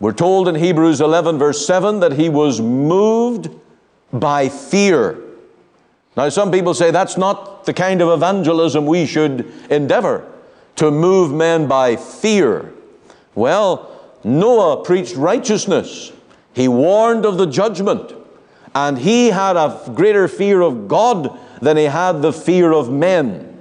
We're 0.00 0.12
told 0.12 0.48
in 0.48 0.54
Hebrews 0.54 1.00
11, 1.00 1.38
verse 1.38 1.66
7, 1.66 2.00
that 2.00 2.12
he 2.12 2.28
was 2.28 2.60
moved 2.60 3.50
by 4.12 4.48
fear. 4.48 5.18
Now, 6.16 6.28
some 6.28 6.52
people 6.52 6.74
say 6.74 6.90
that's 6.90 7.16
not 7.16 7.64
the 7.64 7.72
kind 7.72 8.00
of 8.00 8.08
evangelism 8.08 8.86
we 8.86 9.06
should 9.06 9.52
endeavor 9.70 10.30
to 10.76 10.90
move 10.90 11.32
men 11.32 11.66
by 11.66 11.96
fear. 11.96 12.72
Well, 13.34 13.90
Noah 14.24 14.84
preached 14.84 15.16
righteousness, 15.16 16.12
he 16.54 16.68
warned 16.68 17.24
of 17.24 17.36
the 17.38 17.46
judgment, 17.46 18.12
and 18.74 18.98
he 18.98 19.28
had 19.30 19.56
a 19.56 19.80
greater 19.94 20.28
fear 20.28 20.60
of 20.60 20.88
God 20.88 21.38
than 21.60 21.76
he 21.76 21.84
had 21.84 22.22
the 22.22 22.32
fear 22.32 22.72
of 22.72 22.90
men. 22.90 23.56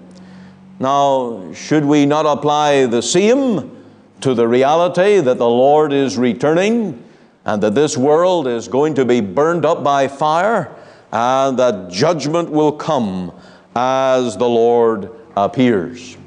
Now, 0.80 1.52
should 1.54 1.86
we 1.86 2.06
not 2.06 2.26
apply 2.26 2.86
the 2.86 3.02
same 3.02 3.77
to 4.21 4.34
the 4.34 4.47
reality 4.47 5.20
that 5.20 5.38
the 5.38 5.49
Lord 5.49 5.93
is 5.93 6.17
returning 6.17 7.04
and 7.45 7.61
that 7.61 7.75
this 7.75 7.95
world 7.95 8.48
is 8.48 8.67
going 8.67 8.95
to 8.95 9.05
be 9.05 9.21
burned 9.21 9.66
up 9.66 9.84
by 9.84 10.08
fire 10.08 10.75
and 11.12 11.58
that 11.59 11.91
judgment 11.91 12.49
will 12.49 12.72
come 12.72 13.31
as 13.75 14.35
the 14.38 14.49
Lord 14.49 15.11
appears. 15.35 16.17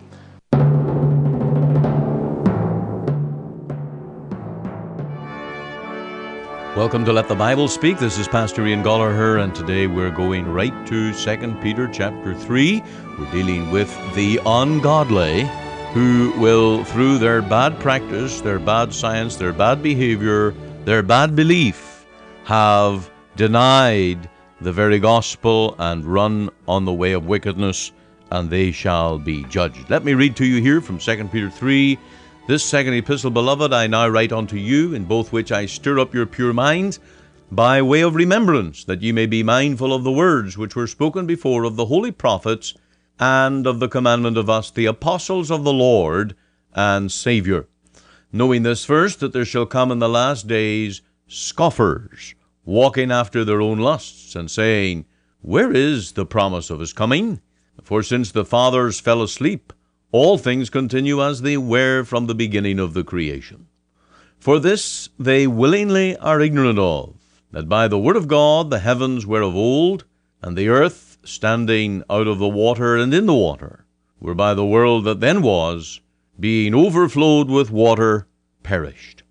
Welcome 6.76 7.04
to 7.04 7.12
Let 7.12 7.26
the 7.28 7.34
Bible 7.34 7.66
Speak. 7.66 7.98
This 7.98 8.16
is 8.16 8.28
Pastor 8.28 8.64
Ian 8.64 8.82
Goligher, 8.82 9.42
and 9.42 9.52
today 9.54 9.88
we're 9.88 10.12
going 10.12 10.46
right 10.46 10.72
to 10.86 11.12
2 11.12 11.54
Peter 11.60 11.88
chapter 11.92 12.32
3. 12.32 12.82
We're 13.18 13.30
dealing 13.32 13.70
with 13.72 13.90
the 14.14 14.40
ungodly 14.46 15.50
who 15.92 16.32
will, 16.38 16.84
through 16.84 17.18
their 17.18 17.42
bad 17.42 17.78
practice, 17.80 18.40
their 18.40 18.60
bad 18.60 18.94
science, 18.94 19.34
their 19.34 19.52
bad 19.52 19.82
behavior, 19.82 20.54
their 20.84 21.02
bad 21.02 21.34
belief, 21.34 22.06
have 22.44 23.10
denied 23.34 24.30
the 24.60 24.73
very 24.73 25.00
gospel 25.00 25.74
and 25.80 26.04
run 26.04 26.48
on 26.68 26.84
the 26.84 26.92
way 26.92 27.12
of 27.12 27.26
wickedness, 27.26 27.90
and 28.30 28.48
they 28.48 28.70
shall 28.70 29.18
be 29.18 29.42
judged. 29.45 29.90
Let 29.90 30.04
me 30.04 30.15
read 30.15 30.37
to 30.37 30.46
you 30.46 30.62
here 30.62 30.80
from 30.80 30.98
2 30.98 31.24
Peter 31.24 31.50
3. 31.50 31.98
This 32.46 32.65
second 32.65 32.95
epistle, 32.95 33.32
beloved, 33.32 33.72
I 33.72 33.88
now 33.88 34.06
write 34.06 34.32
unto 34.32 34.56
you, 34.56 34.95
in 34.95 35.04
both 35.04 35.32
which 35.32 35.50
I 35.50 35.66
stir 35.66 35.98
up 35.98 36.15
your 36.15 36.26
pure 36.26 36.52
minds, 36.52 37.00
by 37.50 37.82
way 37.82 38.02
of 38.02 38.15
remembrance, 38.15 38.84
that 38.84 39.02
ye 39.02 39.10
may 39.10 39.26
be 39.26 39.43
mindful 39.43 39.93
of 39.93 40.04
the 40.04 40.12
words 40.12 40.56
which 40.56 40.76
were 40.76 40.87
spoken 40.87 41.26
before 41.26 41.65
of 41.65 41.74
the 41.74 41.87
holy 41.87 42.12
prophets 42.12 42.74
and 43.21 43.66
of 43.66 43.79
the 43.79 43.88
commandment 43.88 44.38
of 44.38 44.49
us, 44.49 44.71
the 44.71 44.87
apostles 44.87 45.51
of 45.51 45.63
the 45.63 45.73
Lord 45.73 46.35
and 46.74 47.13
Saviour. 47.13 47.68
Knowing 48.32 48.62
this 48.62 48.85
first, 48.85 49.21
that 49.21 49.35
there 49.35 49.45
shall 49.45 49.66
come 49.66 49.93
in 49.93 49.99
the 49.99 50.09
last 50.09 50.46
days 50.46 51.02
scoffers, 51.29 52.35
walking 52.65 53.12
after 53.12 53.45
their 53.45 53.60
own 53.60 53.79
lusts, 53.79 54.35
and 54.35 54.51
saying, 54.51 55.04
Where 55.43 55.71
is 55.71 56.12
the 56.12 56.24
promise 56.24 56.71
of 56.71 56.80
his 56.80 56.95
coming? 56.95 57.40
For 57.82 58.02
since 58.02 58.32
the 58.32 58.45
fathers 58.45 59.01
fell 59.01 59.23
asleep, 59.23 59.73
all 60.12 60.38
things 60.38 60.71
continue 60.71 61.23
as 61.23 61.43
they 61.43 61.57
were 61.57 62.05
from 62.05 62.27
the 62.27 62.34
beginning 62.34 62.79
of 62.79 62.95
the 62.95 63.05
creation. 63.05 63.66
For 64.38 64.59
this 64.59 65.10
they 65.19 65.47
willingly 65.47 66.16
are 66.16 66.41
ignorant 66.41 66.78
of, 66.78 67.15
that 67.53 67.69
by 67.69 67.87
the 67.87 67.99
word 67.99 68.16
of 68.16 68.28
God 68.28 68.71
the 68.71 68.78
heavens 68.78 69.27
were 69.27 69.43
of 69.43 69.55
old, 69.55 70.05
and 70.43 70.56
the 70.56 70.69
earth 70.69 71.19
standing 71.25 72.03
out 72.09 72.27
of 72.27 72.38
the 72.38 72.49
water 72.49 72.97
and 72.97 73.12
in 73.12 73.27
the 73.27 73.34
water, 73.34 73.84
whereby 74.19 74.55
the 74.55 74.65
world 74.65 75.05
that 75.05 75.21
then 75.21 75.43
was, 75.43 76.00
being 76.38 76.75
overflowed 76.75 77.49
with 77.49 77.71
water, 77.71 78.27
perished. 78.62 79.22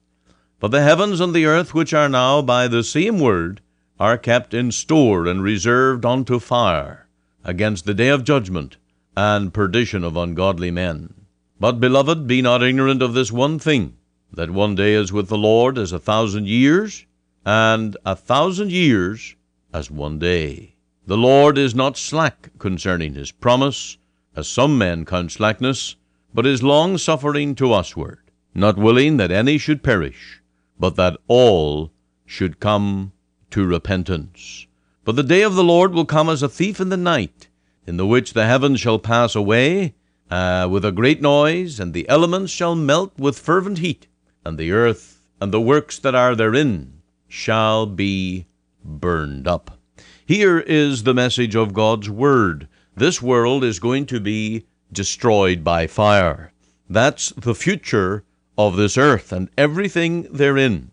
But 0.60 0.72
the 0.72 0.84
heavens 0.84 1.20
and 1.20 1.34
the 1.34 1.46
earth, 1.46 1.74
which 1.74 1.94
are 1.94 2.10
now 2.10 2.42
by 2.42 2.68
the 2.68 2.84
same 2.84 3.20
word, 3.20 3.62
are 4.00 4.18
kept 4.18 4.54
in 4.54 4.72
store 4.72 5.26
and 5.26 5.42
reserved 5.42 6.06
unto 6.06 6.40
fire, 6.40 7.08
against 7.44 7.86
the 7.86 7.94
day 7.94 8.10
of 8.10 8.24
judgment 8.24 8.78
and 9.16 9.53
perdition 9.53 10.03
of 10.03 10.16
ungodly 10.16 10.72
men. 10.72 11.14
But, 11.59 11.80
beloved, 11.80 12.28
be 12.28 12.42
not 12.42 12.64
ignorant 12.64 13.02
of 13.02 13.14
this 13.14 13.31
one 13.31 13.59
thing, 13.59 13.98
that 14.31 14.52
one 14.52 14.75
day 14.75 14.94
is 14.94 15.12
with 15.12 15.28
the 15.28 15.38
Lord 15.38 15.78
as 15.78 15.92
a 15.92 16.00
thousand 16.00 16.48
years, 16.48 17.06
and 17.46 17.98
a 18.06 18.16
thousand 18.16 18.72
years 18.72 19.36
as 19.74 19.92
one 19.92 20.19
day. 20.19 20.75
The 21.09 21.18
Lord 21.18 21.58
is 21.58 21.74
not 21.74 21.97
slack 21.97 22.52
concerning 22.59 23.16
his 23.16 23.31
promise, 23.31 23.97
as 24.36 24.47
some 24.47 24.78
men 24.78 25.06
count 25.06 25.31
slackness, 25.31 25.96
but 26.36 26.46
is 26.46 26.62
long 26.62 27.00
suffering 27.00 27.56
to 27.56 27.70
usward, 27.70 28.20
not 28.53 28.78
willing 28.78 29.18
that 29.18 29.31
any 29.31 29.58
should 29.58 29.81
perish, 29.81 30.44
but 30.80 30.98
that 30.98 31.18
all 31.28 31.92
should 32.28 32.59
come 32.59 33.12
to 33.50 33.66
repentance. 33.66 34.68
But 35.03 35.16
the 35.16 35.24
day 35.24 35.42
of 35.42 35.56
the 35.56 35.64
Lord 35.64 35.96
will 35.96 36.06
come 36.06 36.30
as 36.30 36.44
a 36.44 36.48
thief 36.48 36.80
in 36.80 36.90
the 36.90 36.96
night, 36.96 37.48
in 37.88 37.98
the 37.98 38.06
which 38.06 38.34
the 38.34 38.46
heavens 38.46 38.80
shall 38.80 39.00
pass 39.00 39.34
away 39.34 39.96
uh, 40.30 40.68
with 40.69 40.86
a 40.86 40.92
great 40.92 41.24
noise, 41.24 41.80
and 41.80 41.96
the 41.96 42.08
elements 42.08 42.52
shall 42.52 42.75
melt 42.75 43.18
with 43.18 43.40
fervent 43.40 43.80
heat, 43.80 44.06
and 44.46 44.59
the 44.59 44.72
earth 44.72 45.24
and 45.42 45.52
the 45.52 45.59
works 45.59 45.98
that 45.98 46.14
are 46.14 46.36
therein 46.36 47.02
shall 47.28 47.88
be 47.88 48.46
burned 48.86 49.48
up. 49.48 49.78
Here 50.29 50.59
is 50.59 51.01
the 51.01 51.16
message 51.16 51.56
of 51.56 51.73
God's 51.73 52.07
Word. 52.07 52.67
This 52.95 53.19
world 53.19 53.63
is 53.63 53.79
going 53.79 54.06
to 54.06 54.19
be 54.19 54.67
destroyed 54.94 55.63
by 55.63 55.88
fire. 55.88 56.53
That's 56.88 57.31
the 57.31 57.56
future 57.56 58.23
of 58.56 58.75
this 58.75 58.95
earth 58.95 59.31
and 59.31 59.50
everything 59.57 60.28
therein. 60.31 60.91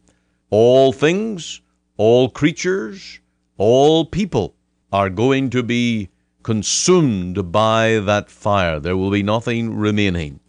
All 0.48 0.91
things, 0.91 1.60
all 1.98 2.30
creatures, 2.30 3.20
all 3.58 4.06
people 4.06 4.54
are 4.91 5.10
going 5.10 5.50
to 5.50 5.62
be 5.62 6.08
consumed 6.42 7.52
by 7.52 8.00
that 8.06 8.30
fire. 8.30 8.80
There 8.80 8.96
will 8.96 9.10
be 9.10 9.22
nothing 9.22 9.76
remaining. 9.76 10.41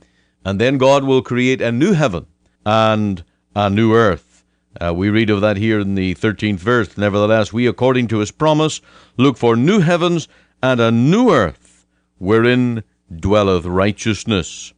And 0.45 0.61
then 0.61 0.77
God 0.77 1.03
will 1.03 1.21
create 1.21 1.59
a 1.59 1.73
new 1.73 1.91
heaven 1.91 2.25
and 2.65 3.21
a 3.53 3.69
new 3.69 3.93
earth. 3.93 4.26
Uh, 4.79 4.93
we 4.93 5.09
read 5.09 5.29
of 5.29 5.41
that 5.41 5.57
here 5.57 5.79
in 5.79 5.95
the 5.95 6.13
13th 6.15 6.59
verse. 6.59 6.97
Nevertheless, 6.97 7.51
we, 7.51 7.65
according 7.67 8.07
to 8.09 8.19
his 8.19 8.31
promise, 8.31 8.81
look 9.17 9.37
for 9.37 9.55
new 9.55 9.79
heavens 9.79 10.27
and 10.61 10.79
a 10.79 10.91
new 10.91 11.31
earth, 11.31 11.85
wherein 12.17 12.83
dwelleth 13.13 13.65
righteousness. 13.65 14.73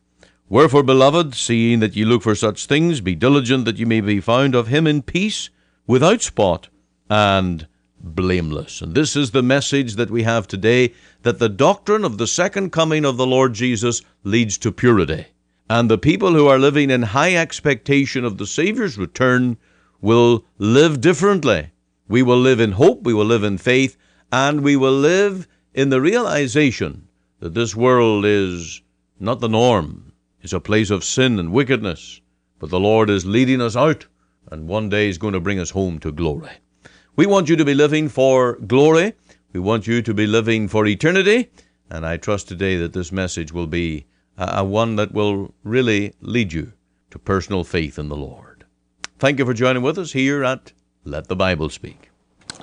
Wherefore, 0.47 0.83
beloved, 0.83 1.35
seeing 1.35 1.79
that 1.79 1.95
ye 1.95 2.05
look 2.05 2.23
for 2.23 2.35
such 2.35 2.65
things, 2.65 3.01
be 3.01 3.15
diligent 3.15 3.65
that 3.65 3.77
ye 3.77 3.85
may 3.85 4.01
be 4.01 4.19
found 4.19 4.55
of 4.55 4.67
him 4.67 4.87
in 4.87 5.01
peace, 5.01 5.49
without 5.85 6.21
spot, 6.21 6.69
and 7.09 7.67
blameless. 8.01 8.81
And 8.81 8.95
this 8.95 9.15
is 9.15 9.31
the 9.31 9.43
message 9.43 9.95
that 9.95 10.09
we 10.09 10.23
have 10.23 10.47
today 10.47 10.93
that 11.23 11.39
the 11.39 11.49
doctrine 11.49 12.05
of 12.05 12.17
the 12.17 12.27
second 12.27 12.71
coming 12.71 13.05
of 13.05 13.17
the 13.17 13.27
Lord 13.27 13.53
Jesus 13.53 14.01
leads 14.23 14.57
to 14.59 14.71
purity. 14.71 15.27
And 15.69 15.89
the 15.89 15.97
people 15.97 16.33
who 16.33 16.47
are 16.47 16.57
living 16.57 16.89
in 16.89 17.03
high 17.03 17.35
expectation 17.35 18.25
of 18.25 18.37
the 18.37 18.47
Saviour's 18.47 18.97
return 18.97 19.57
will 20.01 20.45
live 20.57 21.01
differently. 21.01 21.71
We 22.07 22.23
will 22.23 22.39
live 22.39 22.59
in 22.59 22.71
hope, 22.73 23.03
we 23.03 23.13
will 23.13 23.25
live 23.25 23.43
in 23.43 23.57
faith, 23.57 23.97
and 24.31 24.61
we 24.61 24.75
will 24.75 24.93
live 24.93 25.47
in 25.73 25.89
the 25.89 26.01
realization 26.01 27.07
that 27.39 27.53
this 27.53 27.75
world 27.75 28.25
is 28.25 28.81
not 29.19 29.39
the 29.39 29.49
norm. 29.49 30.11
It's 30.41 30.53
a 30.53 30.59
place 30.59 30.89
of 30.89 31.03
sin 31.03 31.39
and 31.39 31.51
wickedness, 31.51 32.21
but 32.59 32.69
the 32.69 32.79
Lord 32.79 33.09
is 33.09 33.25
leading 33.25 33.61
us 33.61 33.75
out, 33.75 34.07
and 34.51 34.67
one 34.67 34.89
day 34.89 35.09
is 35.09 35.17
going 35.17 35.33
to 35.33 35.39
bring 35.39 35.59
us 35.59 35.69
home 35.69 35.99
to 35.99 36.11
glory. 36.11 36.51
We 37.15 37.25
want 37.25 37.49
you 37.49 37.55
to 37.57 37.65
be 37.65 37.73
living 37.73 38.07
for 38.07 38.55
glory. 38.55 39.13
We 39.51 39.59
want 39.59 39.87
you 39.87 40.01
to 40.01 40.13
be 40.13 40.25
living 40.25 40.67
for 40.67 40.85
eternity. 40.85 41.49
And 41.89 42.05
I 42.05 42.17
trust 42.17 42.47
today 42.47 42.77
that 42.77 42.93
this 42.93 43.11
message 43.11 43.51
will 43.51 43.67
be 43.67 44.05
a, 44.37 44.59
a 44.59 44.63
one 44.63 44.95
that 44.95 45.11
will 45.11 45.53
really 45.63 46.13
lead 46.21 46.53
you 46.53 46.71
to 47.11 47.19
personal 47.19 47.63
faith 47.63 47.99
in 47.99 48.09
the 48.09 48.15
Lord. 48.15 48.48
Thank 49.19 49.37
you 49.37 49.43
for 49.43 49.53
joining 49.53 49.83
with 49.83 49.97
us 49.97 50.13
here 50.13 50.45
at 50.45 50.71
Let 51.03 51.27
the 51.27 51.35
Bible 51.35 51.69
Speak. 51.69 52.09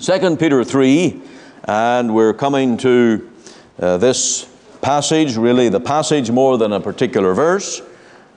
2 0.00 0.37
Peter 0.37 0.64
3, 0.64 1.20
and 1.64 2.14
we're 2.14 2.32
coming 2.32 2.79
to 2.79 3.31
uh, 3.79 3.99
this 3.99 4.49
passage, 4.81 5.37
really 5.37 5.69
the 5.69 5.81
passage 5.81 6.31
more 6.31 6.56
than 6.56 6.73
a 6.73 6.81
particular 6.81 7.35
verse, 7.35 7.82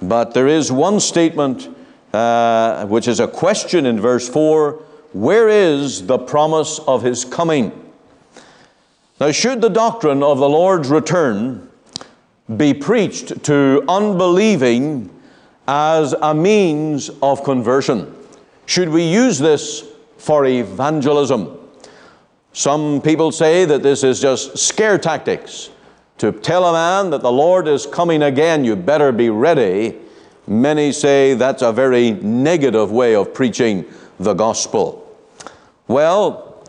but 0.02 0.34
there 0.34 0.50
is 0.50 0.70
one 0.70 1.00
statement 1.00 1.70
uh, 2.12 2.86
which 2.88 3.08
is 3.08 3.22
a 3.22 3.28
question 3.28 3.86
in 3.86 4.02
verse 4.02 4.28
4 4.28 4.74
Where 5.14 5.48
is 5.48 6.06
the 6.06 6.18
promise 6.18 6.80
of 6.80 7.02
his 7.02 7.24
coming? 7.24 7.72
Now, 9.22 9.32
should 9.32 9.62
the 9.62 9.70
doctrine 9.70 10.24
of 10.24 10.40
the 10.40 10.50
Lord's 10.50 10.90
return 10.90 11.70
be 12.58 12.74
preached 12.74 13.46
to 13.46 13.82
unbelieving 13.88 15.10
as 15.70 16.16
a 16.24 16.34
means 16.34 17.12
of 17.22 17.44
conversion. 17.44 18.12
Should 18.66 18.90
we 18.90 19.04
use 19.04 19.38
this 19.38 19.86
for 20.18 20.44
evangelism? 20.48 21.60
Some 22.54 23.02
people 23.04 23.32
say 23.32 23.66
that 23.66 23.84
this 23.84 24.04
is 24.04 24.20
just 24.20 24.58
scare 24.58 24.98
tactics 24.98 25.70
to 26.18 26.32
tell 26.32 26.66
a 26.66 26.74
man 26.74 27.12
that 27.12 27.22
the 27.22 27.32
Lord 27.32 27.68
is 27.68 27.86
coming 27.86 28.24
again, 28.24 28.66
you 28.66 28.76
better 28.76 29.12
be 29.12 29.30
ready. 29.30 29.96
Many 30.48 30.92
say 30.92 31.36
that's 31.36 31.62
a 31.62 31.72
very 31.72 32.14
negative 32.14 32.92
way 32.92 33.14
of 33.14 33.32
preaching 33.32 33.86
the 34.20 34.34
gospel. 34.34 35.16
Well, 35.88 36.66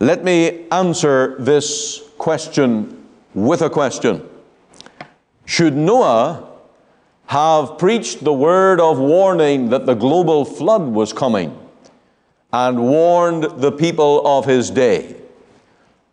let 0.00 0.24
me 0.24 0.66
answer 0.72 1.36
this 1.38 2.02
question 2.18 3.06
with 3.34 3.62
a 3.62 3.70
question. 3.70 4.28
Should 5.44 5.76
Noah 5.76 6.45
have 7.26 7.78
preached 7.78 8.22
the 8.22 8.32
word 8.32 8.80
of 8.80 8.98
warning 8.98 9.70
that 9.70 9.86
the 9.86 9.94
global 9.94 10.44
flood 10.44 10.82
was 10.82 11.12
coming 11.12 11.58
and 12.52 12.80
warned 12.80 13.44
the 13.60 13.72
people 13.72 14.26
of 14.26 14.44
his 14.44 14.70
day? 14.70 15.16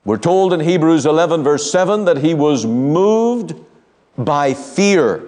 We're 0.06 0.18
told 0.18 0.54
in 0.54 0.60
Hebrews 0.60 1.06
11, 1.06 1.44
verse 1.44 1.72
7, 1.72 2.06
that 2.06 2.18
he 2.18 2.34
was 2.34 2.66
moved 2.66 3.56
by 4.18 4.54
fear. 4.54 5.24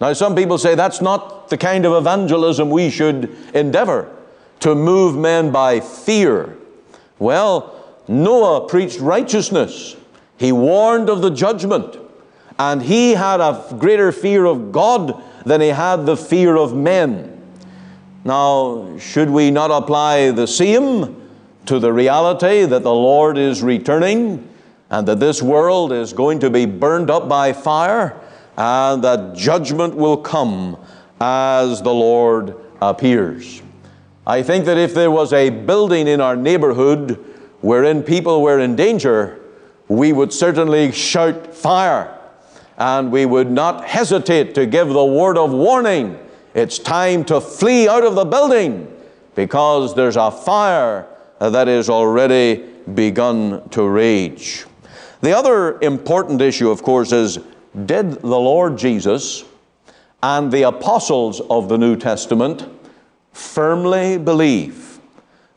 Now, 0.00 0.12
some 0.12 0.34
people 0.36 0.58
say 0.58 0.74
that's 0.74 1.00
not 1.00 1.48
the 1.48 1.56
kind 1.56 1.84
of 1.84 1.92
evangelism 1.94 2.70
we 2.70 2.90
should 2.90 3.34
endeavor 3.54 4.14
to 4.60 4.74
move 4.74 5.16
men 5.16 5.50
by 5.50 5.80
fear. 5.80 6.56
Well, 7.18 7.74
Noah 8.08 8.68
preached 8.68 9.00
righteousness, 9.00 9.96
he 10.38 10.52
warned 10.52 11.08
of 11.08 11.22
the 11.22 11.30
judgment, 11.30 11.96
and 12.70 12.82
he 12.82 13.14
had 13.14 13.40
a 13.40 13.64
greater 13.78 14.12
fear 14.12 14.44
of 14.44 14.70
God 14.70 15.20
than 15.44 15.60
he 15.60 15.68
had 15.68 16.06
the 16.06 16.16
fear 16.16 16.56
of 16.56 16.76
men. 16.76 17.28
Now, 18.24 18.96
should 18.98 19.30
we 19.30 19.50
not 19.50 19.70
apply 19.70 20.30
the 20.30 20.46
same 20.46 21.28
to 21.66 21.78
the 21.80 21.92
reality 21.92 22.64
that 22.64 22.82
the 22.82 22.94
Lord 22.94 23.36
is 23.36 23.62
returning 23.62 24.48
and 24.90 25.08
that 25.08 25.18
this 25.18 25.42
world 25.42 25.92
is 25.92 26.12
going 26.12 26.38
to 26.40 26.50
be 26.50 26.66
burned 26.66 27.10
up 27.10 27.28
by 27.28 27.52
fire? 27.52 28.18
and 28.56 29.02
that 29.02 29.34
judgment 29.34 29.94
will 29.94 30.16
come 30.16 30.76
as 31.20 31.80
the 31.80 31.92
Lord 31.92 32.54
appears. 32.80 33.62
I 34.26 34.42
think 34.42 34.66
that 34.66 34.76
if 34.76 34.94
there 34.94 35.10
was 35.10 35.32
a 35.32 35.50
building 35.50 36.06
in 36.06 36.20
our 36.20 36.36
neighborhood 36.36 37.18
wherein 37.60 38.02
people 38.02 38.42
were 38.42 38.58
in 38.58 38.76
danger, 38.76 39.40
we 39.88 40.12
would 40.12 40.32
certainly 40.32 40.92
shout 40.92 41.54
fire 41.54 42.18
and 42.78 43.12
we 43.12 43.26
would 43.26 43.50
not 43.50 43.84
hesitate 43.84 44.54
to 44.54 44.66
give 44.66 44.88
the 44.88 45.04
word 45.04 45.36
of 45.36 45.52
warning. 45.52 46.18
It's 46.54 46.78
time 46.78 47.24
to 47.26 47.40
flee 47.40 47.88
out 47.88 48.04
of 48.04 48.14
the 48.14 48.24
building 48.24 48.90
because 49.34 49.94
there's 49.94 50.16
a 50.16 50.30
fire 50.30 51.06
that 51.38 51.68
is 51.68 51.88
already 51.88 52.64
begun 52.94 53.68
to 53.70 53.88
rage. 53.88 54.64
The 55.20 55.36
other 55.36 55.80
important 55.80 56.40
issue, 56.40 56.70
of 56.70 56.82
course, 56.82 57.12
is 57.12 57.38
did 57.86 58.12
the 58.20 58.26
Lord 58.26 58.76
Jesus 58.76 59.44
and 60.22 60.52
the 60.52 60.62
apostles 60.62 61.40
of 61.40 61.68
the 61.68 61.78
New 61.78 61.96
Testament 61.96 62.68
firmly 63.32 64.18
believe 64.18 65.00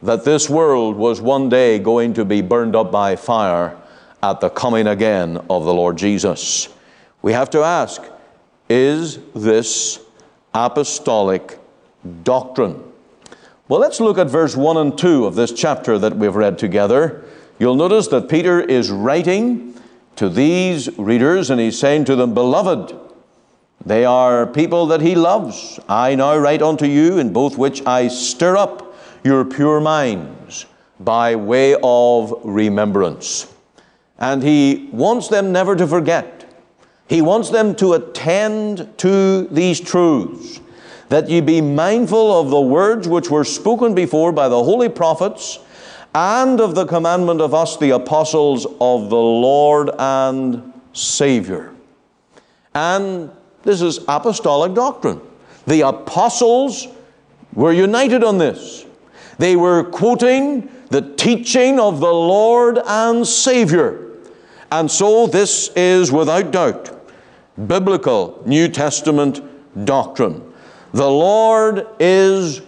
that 0.02 0.24
this 0.24 0.50
world 0.50 0.96
was 0.96 1.20
one 1.20 1.50
day 1.50 1.80
going 1.80 2.14
to 2.14 2.24
be 2.24 2.42
burned 2.42 2.76
up 2.76 2.92
by 2.92 3.16
fire 3.16 3.76
at 4.24 4.40
the 4.40 4.50
coming 4.50 4.88
again 4.88 5.38
of 5.50 5.66
the 5.66 5.74
Lord 5.74 5.98
Jesus? 5.98 6.70
We 7.26 7.34
have 7.34 7.50
to 7.52 7.64
ask 7.64 8.04
is 8.70 9.18
this 9.34 10.00
apostolic 10.54 11.58
doctrine? 12.22 12.84
Well, 13.68 13.80
let's 13.80 14.00
look 14.00 14.20
at 14.20 14.30
verse 14.30 14.56
1 14.56 14.78
and 14.78 14.96
2 14.96 15.26
of 15.26 15.34
this 15.34 15.52
chapter 15.52 15.98
that 15.98 16.16
we've 16.18 16.36
read 16.36 16.60
together. 16.60 17.26
You'll 17.58 17.74
notice 17.74 18.10
that 18.10 18.30
Peter 18.30 18.62
is 18.62 18.92
writing 18.92 19.74
to 20.18 20.30
these 20.30 20.96
readers, 21.00 21.50
and 21.50 21.60
he's 21.60 21.80
saying 21.80 22.06
to 22.06 22.16
them, 22.16 22.36
Beloved, 22.36 22.96
they 23.84 24.06
are 24.06 24.46
people 24.46 24.86
that 24.86 25.02
he 25.02 25.16
loves. 25.16 25.80
I 25.90 26.14
now 26.14 26.38
write 26.38 26.62
unto 26.62 26.86
you, 26.86 27.18
in 27.18 27.34
both 27.34 27.58
which 27.58 27.84
I 27.88 28.08
stir 28.08 28.56
up 28.56 28.96
your 29.24 29.44
pure 29.46 29.82
minds 29.82 30.68
by 31.00 31.36
way 31.36 31.76
of 31.82 32.36
remembrance. 32.44 33.52
And 34.20 34.44
he 34.44 34.90
wants 34.92 35.30
them 35.30 35.52
never 35.52 35.76
to 35.76 35.88
forget. 35.88 36.35
He 37.08 37.22
wants 37.22 37.50
them 37.50 37.76
to 37.76 37.94
attend 37.94 38.98
to 38.98 39.48
these 39.48 39.80
truths, 39.80 40.60
that 41.10 41.30
ye 41.30 41.40
be 41.40 41.62
mindful 41.62 42.40
of 42.40 42.50
the 42.50 42.60
words 42.60 43.08
which 43.08 43.30
were 43.30 43.44
spoken 43.44 43.94
before 43.94 44.32
by 44.32 44.50
the 44.50 44.64
holy 44.64 44.90
prophets 44.90 45.60
and 46.16 46.60
of 46.60 46.74
the 46.74 46.86
commandment 46.86 47.42
of 47.42 47.54
us, 47.54 47.78
the 47.78 47.92
apostles 47.92 48.66
of 48.82 49.10
the 49.10 49.16
Lord 49.16 49.92
and 50.00 50.74
Savior. 50.94 51.74
And 52.74 53.30
this 53.64 53.82
is 53.82 54.00
apostolic 54.08 54.74
doctrine. 54.74 55.22
The 55.68 55.82
apostles 55.82 56.88
were 57.54 57.74
united 57.74 58.24
on 58.24 58.38
this. 58.38 58.86
They 59.38 59.56
were 59.56 59.84
quoting 59.84 60.72
the 60.90 61.02
teaching 61.16 61.80
of 61.80 62.00
the 62.00 62.14
Lord 62.14 62.80
and 62.86 63.28
Savior. 63.28 64.12
And 64.72 64.90
so 64.90 65.28
this 65.28 65.70
is 65.76 66.12
without 66.12 66.52
doubt 66.52 66.95
biblical 67.68 68.42
New 68.46 68.68
Testament 68.68 69.42
doctrine. 69.86 70.54
The 70.94 71.10
Lord 71.10 71.88
is 72.00 72.62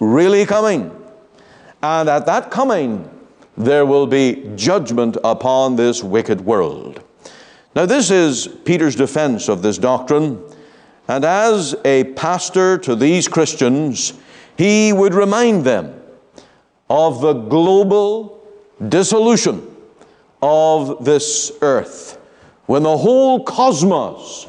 really 0.00 0.46
coming. 0.46 0.96
And 1.82 2.08
at 2.08 2.26
that 2.26 2.50
coming, 2.50 3.08
there 3.56 3.86
will 3.86 4.06
be 4.06 4.50
judgment 4.56 5.16
upon 5.24 5.76
this 5.76 6.02
wicked 6.02 6.40
world. 6.42 7.02
Now, 7.74 7.86
this 7.86 8.10
is 8.10 8.48
Peter's 8.64 8.96
defense 8.96 9.48
of 9.48 9.62
this 9.62 9.78
doctrine. 9.78 10.42
And 11.08 11.24
as 11.24 11.74
a 11.84 12.04
pastor 12.04 12.78
to 12.78 12.94
these 12.94 13.28
Christians, 13.28 14.12
he 14.56 14.92
would 14.92 15.14
remind 15.14 15.64
them 15.64 16.00
of 16.88 17.20
the 17.20 17.32
global 17.32 18.46
dissolution 18.88 19.66
of 20.42 21.04
this 21.04 21.52
earth 21.62 22.19
when 22.70 22.84
the 22.84 22.98
whole 22.98 23.42
cosmos 23.42 24.46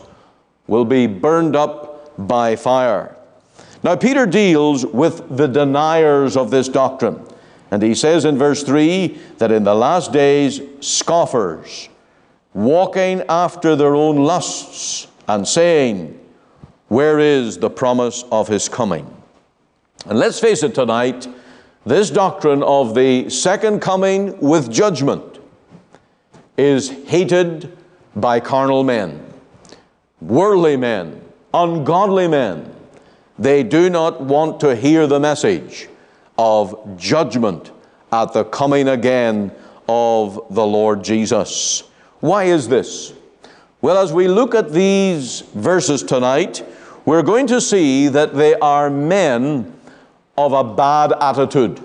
will 0.68 0.86
be 0.86 1.08
burned 1.08 1.56
up 1.56 2.14
by 2.28 2.56
fire. 2.56 3.18
Now, 3.82 3.96
Peter 3.96 4.28
deals 4.28 4.86
with 4.86 5.36
the 5.36 5.48
deniers 5.48 6.38
of 6.38 6.52
this 6.52 6.70
doctrine. 6.70 7.20
And 7.72 7.82
he 7.82 7.96
says 7.96 8.26
in 8.26 8.38
verse 8.38 8.62
3 8.62 9.20
that 9.40 9.52
in 9.52 9.64
the 9.64 9.74
last 9.74 10.14
days, 10.14 10.62
scoffers, 10.82 11.90
walking 12.54 13.24
after 13.28 13.76
their 13.76 13.96
own 13.96 14.18
lusts, 14.18 15.08
and 15.28 15.48
saying, 15.48 16.20
Where 16.90 17.18
is 17.18 17.58
the 17.58 17.72
promise 17.72 18.24
of 18.32 18.48
his 18.48 18.70
coming? 18.70 19.12
And 20.06 20.20
let's 20.20 20.40
face 20.40 20.62
it 20.62 20.76
tonight, 20.76 21.28
this 21.88 22.12
doctrine 22.12 22.62
of 22.62 22.94
the 22.94 23.32
second 23.32 23.80
coming 23.80 24.38
with 24.38 24.72
judgment 24.72 25.40
is 26.56 26.92
hated 27.08 27.76
by 28.16 28.40
carnal 28.40 28.84
men, 28.84 29.24
worldly 30.20 30.78
men, 30.78 31.22
ungodly 31.54 32.28
men. 32.28 32.74
They 33.40 33.64
do 33.64 33.90
not 33.90 34.22
want 34.22 34.60
to 34.60 34.76
hear 34.76 35.08
the 35.08 35.20
message 35.20 35.88
of 36.38 36.98
judgment 36.98 37.72
at 38.12 38.34
the 38.34 38.44
coming 38.46 38.88
again 38.88 39.52
of 39.88 40.40
the 40.50 40.66
Lord 40.66 41.04
Jesus. 41.04 41.84
Why 42.20 42.46
is 42.46 42.68
this? 42.68 43.14
Well, 43.82 43.98
as 43.98 44.14
we 44.14 44.28
look 44.28 44.54
at 44.54 44.72
these 44.72 45.42
verses 45.56 46.04
tonight, 46.04 46.64
we're 47.06 47.24
going 47.24 47.48
to 47.48 47.60
see 47.60 48.10
that 48.10 48.36
they 48.36 48.54
are 48.56 48.90
men 48.90 49.74
of 50.38 50.54
a 50.54 50.64
bad 50.64 51.14
attitude. 51.20 51.82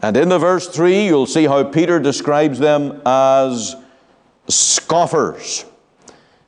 And 0.00 0.16
in 0.16 0.28
the 0.28 0.38
verse 0.38 0.68
3, 0.68 1.06
you'll 1.06 1.26
see 1.26 1.44
how 1.44 1.64
Peter 1.64 1.98
describes 1.98 2.60
them 2.60 3.02
as 3.04 3.74
scoffers. 4.48 5.64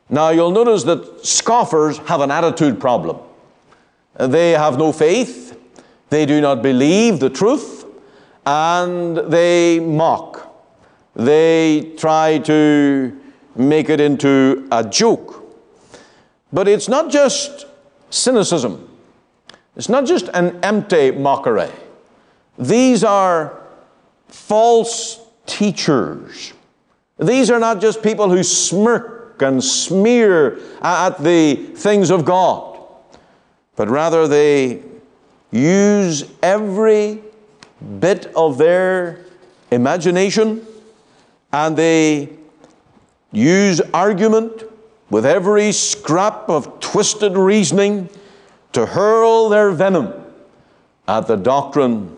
Now, 0.09 0.31
you'll 0.31 0.51
notice 0.51 0.85
that 0.85 1.25
scoffers 1.25 1.99
have 1.99 2.21
an 2.21 2.31
attitude 2.31 2.81
problem. 2.81 3.19
They 4.19 4.51
have 4.51 4.77
no 4.77 4.93
faith, 4.93 5.57
they 6.11 6.27
do 6.27 6.41
not 6.41 6.63
believe 6.63 7.21
the 7.21 7.31
truth, 7.31 7.87
and 8.45 9.17
they 9.17 9.79
mock. 9.79 10.47
They 11.15 11.93
try 11.97 12.39
to 12.39 13.21
make 13.55 13.89
it 13.89 14.01
into 14.01 14.67
a 14.73 14.85
joke. 14.85 15.45
But 16.53 16.67
it's 16.67 16.89
not 16.89 17.11
just 17.11 17.67
cynicism, 18.11 18.89
it's 19.77 19.89
not 19.89 20.07
just 20.07 20.29
an 20.35 20.59
empty 20.63 21.13
mockery. 21.13 21.71
These 22.59 23.05
are 23.05 23.59
false 24.29 25.21
teachers. 25.47 26.53
These 27.21 27.51
are 27.51 27.59
not 27.59 27.81
just 27.81 28.03
people 28.03 28.31
who 28.31 28.43
smirk 28.43 29.41
and 29.43 29.63
smear 29.63 30.59
at 30.83 31.19
the 31.19 31.55
things 31.75 32.11
of 32.11 32.25
God 32.25 32.71
but 33.81 33.89
rather 33.89 34.29
they 34.29 34.83
use 35.51 36.31
every 36.43 37.23
bit 37.99 38.27
of 38.37 38.59
their 38.59 39.25
imagination 39.71 40.67
and 41.51 41.79
they 41.79 42.29
use 43.33 43.81
argument 43.95 44.65
with 45.09 45.25
every 45.25 45.73
scrap 45.73 46.51
of 46.51 46.79
twisted 46.81 47.39
reasoning 47.39 48.11
to 48.73 48.85
hurl 48.85 49.49
their 49.49 49.71
venom 49.71 50.13
at 51.09 51.27
the 51.27 51.37
doctrine 51.37 52.15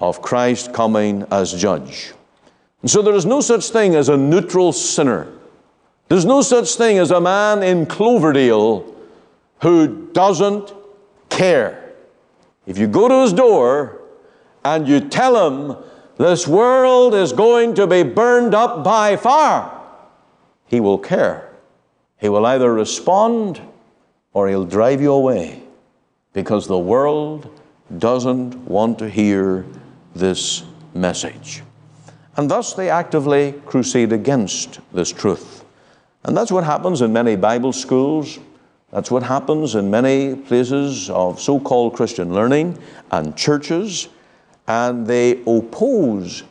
of 0.00 0.20
Christ 0.20 0.72
coming 0.72 1.24
as 1.30 1.52
judge. 1.52 2.12
And 2.82 2.90
so 2.90 3.00
there 3.00 3.14
is 3.14 3.24
no 3.24 3.40
such 3.40 3.70
thing 3.70 3.94
as 3.94 4.08
a 4.08 4.16
neutral 4.16 4.72
sinner. 4.72 5.32
There's 6.08 6.24
no 6.24 6.42
such 6.42 6.74
thing 6.74 6.98
as 6.98 7.10
a 7.10 7.20
man 7.20 7.62
in 7.62 7.86
Cloverdale 7.86 8.94
who 9.60 10.08
doesn't 10.12 10.74
care. 11.30 11.92
If 12.66 12.78
you 12.78 12.88
go 12.88 13.08
to 13.08 13.22
his 13.22 13.32
door 13.32 14.00
and 14.64 14.86
you 14.86 15.00
tell 15.00 15.50
him 15.50 15.76
this 16.18 16.46
world 16.46 17.14
is 17.14 17.32
going 17.32 17.74
to 17.74 17.86
be 17.86 18.02
burned 18.02 18.54
up 18.54 18.84
by 18.84 19.16
fire, 19.16 19.70
he 20.66 20.80
will 20.80 20.98
care. 20.98 21.50
He 22.18 22.28
will 22.28 22.46
either 22.46 22.72
respond 22.72 23.60
or 24.32 24.48
he'll 24.48 24.64
drive 24.64 25.00
you 25.00 25.12
away 25.12 25.62
because 26.32 26.66
the 26.66 26.78
world 26.78 27.48
doesn't 27.98 28.56
want 28.66 28.98
to 28.98 29.08
hear 29.08 29.66
this 30.14 30.64
message. 30.94 31.62
And 32.36 32.50
thus 32.50 32.72
they 32.72 32.88
actively 32.90 33.52
crusade 33.66 34.12
against 34.12 34.80
this 34.92 35.12
truth. 35.12 35.64
And 36.24 36.36
that's 36.36 36.52
what 36.52 36.64
happens 36.64 37.02
in 37.02 37.12
many 37.12 37.36
Bible 37.36 37.72
schools. 37.72 38.38
That's 38.90 39.10
what 39.10 39.22
happens 39.22 39.74
in 39.74 39.90
many 39.90 40.36
places 40.36 41.10
of 41.10 41.40
so 41.40 41.58
called 41.58 41.94
Christian 41.94 42.34
learning 42.34 42.78
and 43.10 43.36
churches. 43.36 44.08
And 44.68 45.06
they 45.06 45.42
oppose 45.46 46.44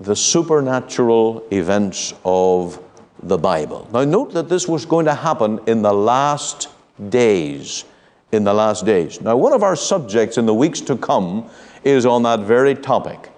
the 0.00 0.14
supernatural 0.14 1.46
events 1.50 2.14
of 2.24 2.82
the 3.22 3.36
Bible. 3.36 3.88
Now, 3.92 4.04
note 4.04 4.32
that 4.34 4.48
this 4.48 4.68
was 4.68 4.86
going 4.86 5.06
to 5.06 5.14
happen 5.14 5.60
in 5.66 5.82
the 5.82 5.92
last 5.92 6.68
days. 7.10 7.84
In 8.30 8.44
the 8.44 8.54
last 8.54 8.86
days. 8.86 9.20
Now, 9.20 9.36
one 9.36 9.52
of 9.52 9.62
our 9.62 9.74
subjects 9.74 10.38
in 10.38 10.46
the 10.46 10.54
weeks 10.54 10.80
to 10.82 10.96
come 10.96 11.50
is 11.82 12.06
on 12.06 12.22
that 12.22 12.40
very 12.40 12.74
topic. 12.74 13.30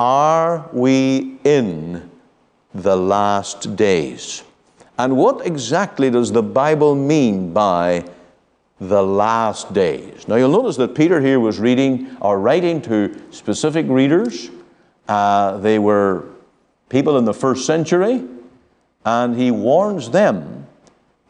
Are 0.00 0.66
we 0.72 1.36
in 1.44 2.10
the 2.74 2.96
last 2.96 3.76
days? 3.76 4.42
And 4.96 5.14
what 5.14 5.46
exactly 5.46 6.10
does 6.10 6.32
the 6.32 6.42
Bible 6.42 6.94
mean 6.94 7.52
by 7.52 8.06
the 8.80 9.02
last 9.02 9.74
days? 9.74 10.26
Now, 10.26 10.36
you'll 10.36 10.52
notice 10.52 10.78
that 10.78 10.94
Peter 10.94 11.20
here 11.20 11.38
was 11.38 11.60
reading 11.60 12.16
or 12.22 12.40
writing 12.40 12.80
to 12.82 13.14
specific 13.30 13.84
readers. 13.90 14.48
Uh, 15.06 15.58
they 15.58 15.78
were 15.78 16.24
people 16.88 17.18
in 17.18 17.26
the 17.26 17.34
first 17.34 17.66
century, 17.66 18.24
and 19.04 19.36
he 19.36 19.50
warns 19.50 20.08
them 20.08 20.66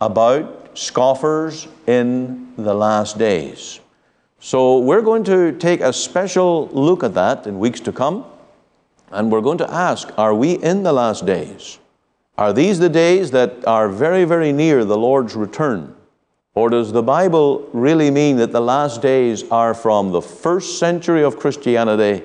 about 0.00 0.78
scoffers 0.78 1.66
in 1.88 2.52
the 2.56 2.72
last 2.72 3.18
days. 3.18 3.80
So, 4.38 4.78
we're 4.78 5.02
going 5.02 5.24
to 5.24 5.58
take 5.58 5.80
a 5.80 5.92
special 5.92 6.68
look 6.68 7.02
at 7.02 7.14
that 7.14 7.48
in 7.48 7.58
weeks 7.58 7.80
to 7.80 7.90
come, 7.92 8.24
and 9.10 9.30
we're 9.30 9.40
going 9.40 9.58
to 9.58 9.72
ask 9.72 10.10
Are 10.18 10.34
we 10.34 10.52
in 10.52 10.82
the 10.82 10.92
last 10.92 11.26
days? 11.26 11.78
Are 12.38 12.52
these 12.52 12.78
the 12.78 12.88
days 12.88 13.30
that 13.32 13.66
are 13.66 13.88
very, 13.88 14.24
very 14.24 14.52
near 14.52 14.84
the 14.84 14.96
Lord's 14.96 15.36
return? 15.36 15.94
Or 16.54 16.70
does 16.70 16.92
the 16.92 17.02
Bible 17.02 17.68
really 17.72 18.10
mean 18.10 18.36
that 18.38 18.52
the 18.52 18.60
last 18.60 19.02
days 19.02 19.44
are 19.50 19.74
from 19.74 20.10
the 20.10 20.22
first 20.22 20.78
century 20.78 21.22
of 21.22 21.38
Christianity 21.38 22.24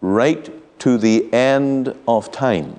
right 0.00 0.78
to 0.80 0.98
the 0.98 1.32
end 1.32 1.94
of 2.06 2.30
time? 2.30 2.78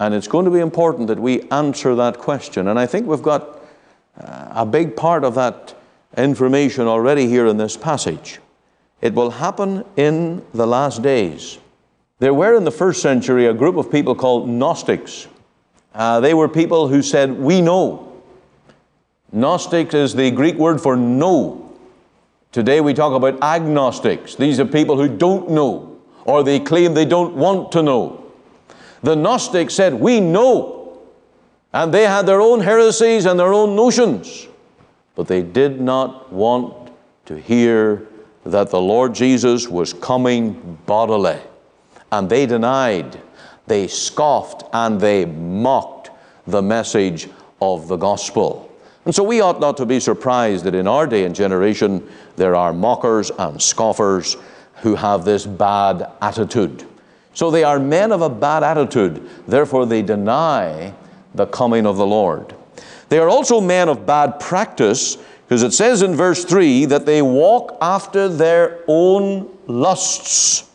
And 0.00 0.14
it's 0.14 0.28
going 0.28 0.44
to 0.44 0.50
be 0.50 0.58
important 0.58 1.08
that 1.08 1.18
we 1.18 1.42
answer 1.50 1.94
that 1.94 2.18
question. 2.18 2.68
And 2.68 2.78
I 2.78 2.86
think 2.86 3.06
we've 3.06 3.22
got 3.22 3.60
uh, 4.20 4.48
a 4.50 4.66
big 4.66 4.96
part 4.96 5.24
of 5.24 5.36
that 5.36 5.74
information 6.16 6.86
already 6.86 7.26
here 7.26 7.46
in 7.46 7.56
this 7.56 7.76
passage. 7.76 8.40
It 9.00 9.14
will 9.14 9.30
happen 9.30 9.84
in 9.96 10.44
the 10.52 10.66
last 10.66 11.02
days. 11.02 11.58
There 12.20 12.34
were 12.34 12.56
in 12.56 12.64
the 12.64 12.70
first 12.70 13.02
century 13.02 13.46
a 13.46 13.54
group 13.54 13.76
of 13.76 13.90
people 13.90 14.14
called 14.14 14.48
Gnostics. 14.48 15.26
Uh, 15.92 16.20
they 16.20 16.34
were 16.34 16.48
people 16.48 16.88
who 16.88 17.02
said, 17.02 17.32
We 17.32 17.60
know. 17.60 18.22
Gnostic 19.32 19.92
is 19.94 20.14
the 20.14 20.30
Greek 20.30 20.54
word 20.56 20.80
for 20.80 20.96
know. 20.96 21.76
Today 22.52 22.80
we 22.80 22.94
talk 22.94 23.14
about 23.14 23.42
agnostics. 23.42 24.36
These 24.36 24.60
are 24.60 24.64
people 24.64 24.96
who 24.96 25.08
don't 25.08 25.50
know, 25.50 26.00
or 26.24 26.44
they 26.44 26.60
claim 26.60 26.94
they 26.94 27.04
don't 27.04 27.34
want 27.34 27.72
to 27.72 27.82
know. 27.82 28.32
The 29.02 29.16
Gnostics 29.16 29.74
said, 29.74 29.94
We 29.94 30.20
know. 30.20 31.00
And 31.72 31.92
they 31.92 32.04
had 32.04 32.26
their 32.26 32.40
own 32.40 32.60
heresies 32.60 33.26
and 33.26 33.38
their 33.38 33.52
own 33.52 33.74
notions. 33.74 34.46
But 35.16 35.26
they 35.26 35.42
did 35.42 35.80
not 35.80 36.32
want 36.32 36.92
to 37.26 37.36
hear 37.36 38.06
that 38.44 38.70
the 38.70 38.80
Lord 38.80 39.12
Jesus 39.16 39.68
was 39.68 39.92
coming 39.92 40.78
bodily. 40.86 41.40
And 42.14 42.30
they 42.30 42.46
denied 42.46 43.20
they 43.66 43.88
scoffed 43.88 44.62
and 44.72 45.00
they 45.00 45.24
mocked 45.24 46.10
the 46.46 46.62
message 46.62 47.28
of 47.60 47.88
the 47.88 47.96
gospel. 47.96 48.70
And 49.04 49.12
so 49.12 49.24
we 49.24 49.40
ought 49.40 49.58
not 49.58 49.76
to 49.78 49.86
be 49.86 49.98
surprised 49.98 50.64
that 50.64 50.76
in 50.76 50.86
our 50.86 51.08
day 51.08 51.24
and 51.24 51.34
generation 51.34 52.08
there 52.36 52.54
are 52.54 52.72
mockers 52.72 53.30
and 53.30 53.60
scoffers 53.60 54.36
who 54.76 54.94
have 54.94 55.24
this 55.24 55.44
bad 55.44 56.08
attitude. 56.22 56.86
So 57.32 57.50
they 57.50 57.64
are 57.64 57.80
men 57.80 58.12
of 58.12 58.22
a 58.22 58.30
bad 58.30 58.62
attitude, 58.62 59.28
therefore 59.48 59.84
they 59.84 60.02
deny 60.02 60.94
the 61.34 61.46
coming 61.46 61.84
of 61.84 61.96
the 61.96 62.06
Lord. 62.06 62.54
They 63.08 63.18
are 63.18 63.28
also 63.28 63.60
men 63.60 63.88
of 63.88 64.06
bad 64.06 64.38
practice, 64.38 65.16
because 65.48 65.64
it 65.64 65.72
says 65.72 66.02
in 66.02 66.14
verse 66.14 66.44
3 66.44 66.84
that 66.86 67.06
they 67.06 67.22
walk 67.22 67.76
after 67.80 68.28
their 68.28 68.84
own 68.86 69.50
lusts. 69.66 70.70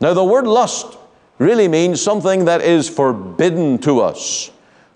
Now, 0.00 0.14
the 0.14 0.24
word 0.24 0.46
lust 0.46 0.96
really 1.38 1.68
means 1.68 2.00
something 2.00 2.46
that 2.46 2.62
is 2.62 2.88
forbidden 2.88 3.78
to 3.78 4.00
us. 4.00 4.50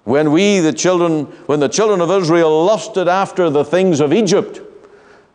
When 0.05 0.33
we, 0.33 0.61
the 0.61 0.73
children, 0.73 1.25
when 1.47 1.61
the 1.61 1.69
children 1.69 2.01
of 2.01 2.11
Israel 2.11 2.65
lusted 2.65 3.09
after 3.09 3.49
the 3.51 3.65
things 3.65 4.01
of 4.01 4.13
Egypt, 4.13 4.61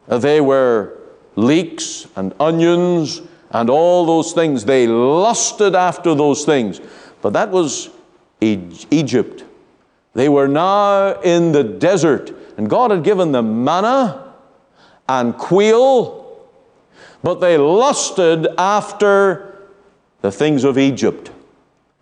uh, 0.08 0.18
they 0.18 0.42
were 0.42 0.98
leeks 1.36 2.08
and 2.16 2.34
onions 2.40 3.22
and 3.52 3.70
all 3.70 4.06
those 4.06 4.34
things. 4.34 4.66
They 4.66 4.88
lusted 4.88 5.76
after 5.76 6.14
those 6.14 6.46
things. 6.46 6.80
But 7.22 7.34
that 7.34 7.50
was 7.50 7.90
Egypt. 8.42 9.44
They 10.14 10.30
were 10.30 10.48
now 10.48 11.20
in 11.22 11.52
the 11.52 11.64
desert, 11.64 12.32
and 12.58 12.70
God 12.70 12.92
had 12.92 13.04
given 13.04 13.32
them 13.32 13.64
manna 13.64 14.34
and 15.08 15.36
quail, 15.38 16.48
but 17.24 17.36
they 17.36 17.58
lusted 17.58 18.48
after 18.58 19.49
the 20.22 20.32
things 20.32 20.64
of 20.64 20.78
Egypt. 20.78 21.32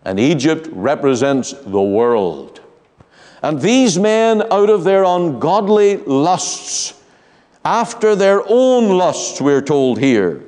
And 0.04 0.18
Egypt 0.18 0.68
represents 0.72 1.52
the 1.52 1.82
world. 1.82 2.60
And 3.42 3.60
these 3.60 3.98
men, 3.98 4.42
out 4.50 4.70
of 4.70 4.84
their 4.84 5.04
ungodly 5.04 5.98
lusts, 5.98 7.00
after 7.64 8.16
their 8.16 8.42
own 8.46 8.96
lusts, 8.96 9.40
we're 9.40 9.62
told 9.62 9.98
here, 9.98 10.42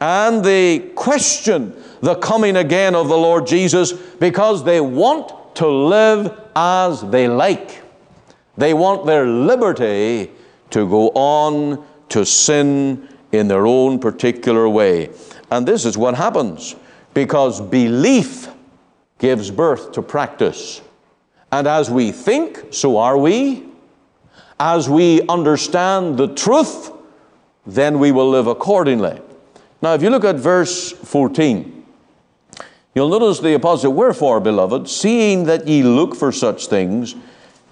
and 0.00 0.44
they 0.44 0.78
question 0.78 1.74
the 2.00 2.14
coming 2.16 2.56
again 2.56 2.94
of 2.94 3.08
the 3.08 3.16
Lord 3.16 3.46
Jesus 3.46 3.92
because 3.92 4.64
they 4.64 4.80
want 4.80 5.54
to 5.56 5.68
live 5.68 6.38
as 6.56 7.02
they 7.02 7.28
like. 7.28 7.82
They 8.56 8.74
want 8.74 9.06
their 9.06 9.26
liberty 9.26 10.30
to 10.70 10.88
go 10.88 11.08
on 11.10 11.84
to 12.10 12.24
sin 12.24 13.08
in 13.32 13.48
their 13.48 13.66
own 13.66 13.98
particular 13.98 14.68
way. 14.68 15.10
And 15.50 15.66
this 15.68 15.84
is 15.84 15.96
what 15.96 16.14
happens 16.14 16.74
because 17.24 17.60
belief 17.60 18.48
gives 19.18 19.50
birth 19.50 19.92
to 19.92 20.00
practice. 20.00 20.80
And 21.52 21.66
as 21.66 21.90
we 21.90 22.12
think, 22.12 22.68
so 22.70 22.96
are 22.96 23.18
we. 23.18 23.64
As 24.58 24.88
we 24.88 25.20
understand 25.28 26.16
the 26.16 26.28
truth, 26.28 26.90
then 27.66 27.98
we 27.98 28.10
will 28.10 28.30
live 28.30 28.46
accordingly. 28.46 29.20
Now, 29.82 29.92
if 29.92 30.02
you 30.02 30.08
look 30.08 30.24
at 30.24 30.36
verse 30.36 30.92
14, 30.92 31.84
you'll 32.94 33.10
notice 33.10 33.40
the 33.40 33.52
apostle, 33.52 33.92
Wherefore, 33.92 34.40
beloved, 34.40 34.88
seeing 34.88 35.44
that 35.44 35.68
ye 35.68 35.82
look 35.82 36.16
for 36.16 36.32
such 36.32 36.68
things, 36.68 37.14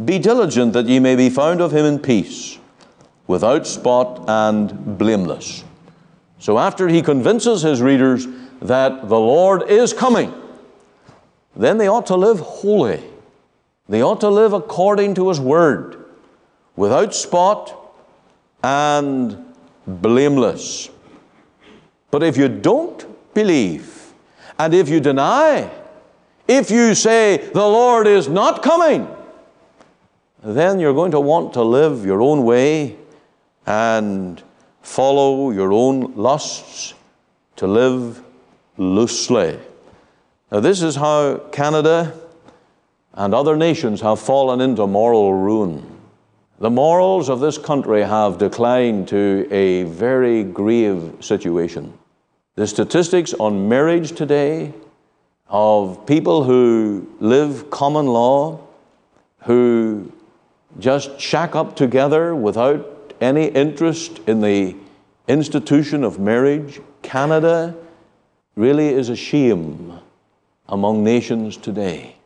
be 0.04 0.18
diligent 0.18 0.74
that 0.74 0.84
ye 0.84 0.98
may 0.98 1.16
be 1.16 1.30
found 1.30 1.62
of 1.62 1.72
him 1.72 1.86
in 1.86 1.98
peace, 1.98 2.58
without 3.26 3.66
spot 3.66 4.24
and 4.28 4.98
blameless. 4.98 5.64
So, 6.38 6.58
after 6.58 6.86
he 6.86 7.00
convinces 7.00 7.62
his 7.62 7.80
readers 7.80 8.26
that 8.60 9.08
the 9.08 9.18
Lord 9.18 9.70
is 9.70 9.92
coming, 9.92 10.32
then 11.56 11.78
they 11.78 11.88
ought 11.88 12.06
to 12.06 12.16
live 12.16 12.40
holy. 12.40 13.02
They 13.88 14.02
ought 14.02 14.20
to 14.20 14.28
live 14.28 14.52
according 14.52 15.14
to 15.14 15.28
His 15.28 15.40
Word, 15.40 16.04
without 16.76 17.14
spot 17.14 17.74
and 18.62 19.44
blameless. 19.86 20.90
But 22.10 22.22
if 22.22 22.36
you 22.36 22.48
don't 22.48 23.06
believe, 23.34 24.12
and 24.58 24.74
if 24.74 24.88
you 24.88 25.00
deny, 25.00 25.70
if 26.46 26.70
you 26.70 26.94
say 26.94 27.36
the 27.52 27.66
Lord 27.66 28.06
is 28.06 28.28
not 28.28 28.62
coming, 28.62 29.08
then 30.42 30.80
you're 30.80 30.94
going 30.94 31.10
to 31.12 31.20
want 31.20 31.52
to 31.54 31.62
live 31.62 32.04
your 32.04 32.22
own 32.22 32.44
way 32.44 32.96
and 33.66 34.42
follow 34.82 35.50
your 35.50 35.72
own 35.72 36.14
lusts, 36.14 36.94
to 37.56 37.66
live 37.66 38.22
loosely. 38.78 39.58
Now, 40.50 40.60
this 40.60 40.80
is 40.80 40.96
how 40.96 41.38
Canada 41.52 42.14
and 43.12 43.34
other 43.34 43.56
nations 43.56 44.00
have 44.00 44.20
fallen 44.20 44.60
into 44.60 44.86
moral 44.86 45.34
ruin. 45.34 45.84
The 46.60 46.70
morals 46.70 47.28
of 47.28 47.40
this 47.40 47.58
country 47.58 48.02
have 48.02 48.38
declined 48.38 49.08
to 49.08 49.46
a 49.50 49.82
very 49.84 50.42
grave 50.42 51.16
situation. 51.20 51.98
The 52.54 52.66
statistics 52.66 53.34
on 53.34 53.68
marriage 53.68 54.12
today 54.12 54.72
of 55.48 56.06
people 56.06 56.44
who 56.44 57.08
live 57.20 57.70
common 57.70 58.06
law, 58.06 58.60
who 59.42 60.12
just 60.78 61.20
shack 61.20 61.54
up 61.54 61.76
together 61.76 62.34
without 62.34 63.14
any 63.20 63.46
interest 63.46 64.18
in 64.26 64.40
the 64.40 64.76
institution 65.26 66.04
of 66.04 66.18
marriage, 66.18 66.80
Canada 67.02 67.74
really 68.58 68.88
is 68.88 69.08
a 69.08 69.14
shame 69.14 70.00
among 70.68 71.04
nations 71.04 71.56
today. 71.56 72.16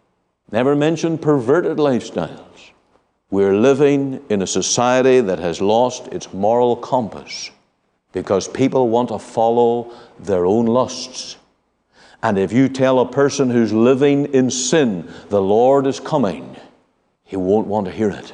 Never 0.51 0.75
mention 0.75 1.19
perverted 1.19 1.77
lifestyles. 1.77 2.71
We're 3.31 3.55
living 3.55 4.25
in 4.31 4.41
a 4.41 4.47
society 4.47 5.21
that 5.21 5.39
has 5.39 5.61
lost 5.61 6.07
its 6.09 6.33
moral 6.33 6.75
compass 6.77 7.51
because 8.13 8.49
people 8.49 8.89
want 8.89 9.11
to 9.11 9.19
follow 9.19 9.93
their 10.19 10.47
own 10.47 10.65
lusts. 10.65 11.37
And 12.23 12.39
if 12.39 12.51
you 12.51 12.71
tell 12.71 13.01
a 13.01 13.11
person 13.11 13.51
who's 13.51 13.73
living 13.75 14.33
in 14.33 14.51
sin, 14.51 15.13
the 15.29 15.43
Lord 15.43 15.87
is 15.87 16.01
coming, 16.01 16.57
he 17.25 17.37
won't 17.37 17.67
want 17.67 17.87
to 17.87 17.93
hear 17.93 18.11
it 18.11 18.33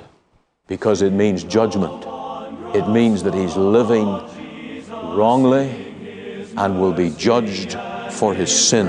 because 0.68 1.02
it 1.02 1.12
means 1.12 1.42
judgment. 1.42 2.04
It 2.76 2.88
means 2.88 3.24
that 3.24 3.34
he's 3.34 3.56
living 3.56 4.06
wrongly 5.16 5.86
and 6.56 6.80
will 6.80 6.92
be 6.92 7.10
judged 7.10 7.76
for 8.18 8.34
his 8.34 8.50
sin. 8.50 8.88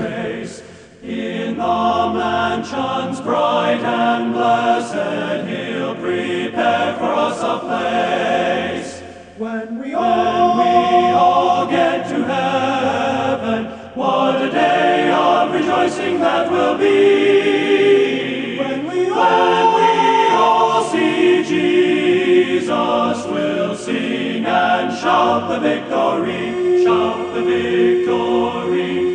In 1.04 1.56
the 1.56 2.12
mansions 2.14 3.20
bright 3.20 3.80
and 3.80 4.32
blessed, 4.32 5.46
he'll 5.48 5.94
prepare 5.94 6.94
for 6.98 7.12
us 7.26 7.38
a 7.40 7.58
place. 7.60 9.00
When 9.38 9.80
we 9.80 9.94
all, 9.94 10.58
when 10.58 11.04
we 11.04 11.10
all 11.12 11.66
get 11.70 12.08
to 12.08 12.24
heaven, 12.24 13.66
what 13.94 14.42
a 14.42 14.50
day 14.50 15.10
of 15.12 15.52
rejoicing 15.52 16.18
that 16.20 16.50
will 16.50 16.76
be. 16.76 18.58
When 18.58 18.86
we 18.88 19.10
all, 19.10 19.74
when 19.74 19.82
we 19.82 20.34
all 20.34 20.84
see 20.90 21.44
Jesus, 21.44 23.26
we'll 23.26 23.76
sing 23.76 24.44
and 24.44 24.98
shout 24.98 25.48
the 25.48 25.60
victory, 25.60 26.84
shout 26.84 27.34
the 27.34 27.42
victory, 27.42 29.09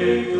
the 0.00 0.39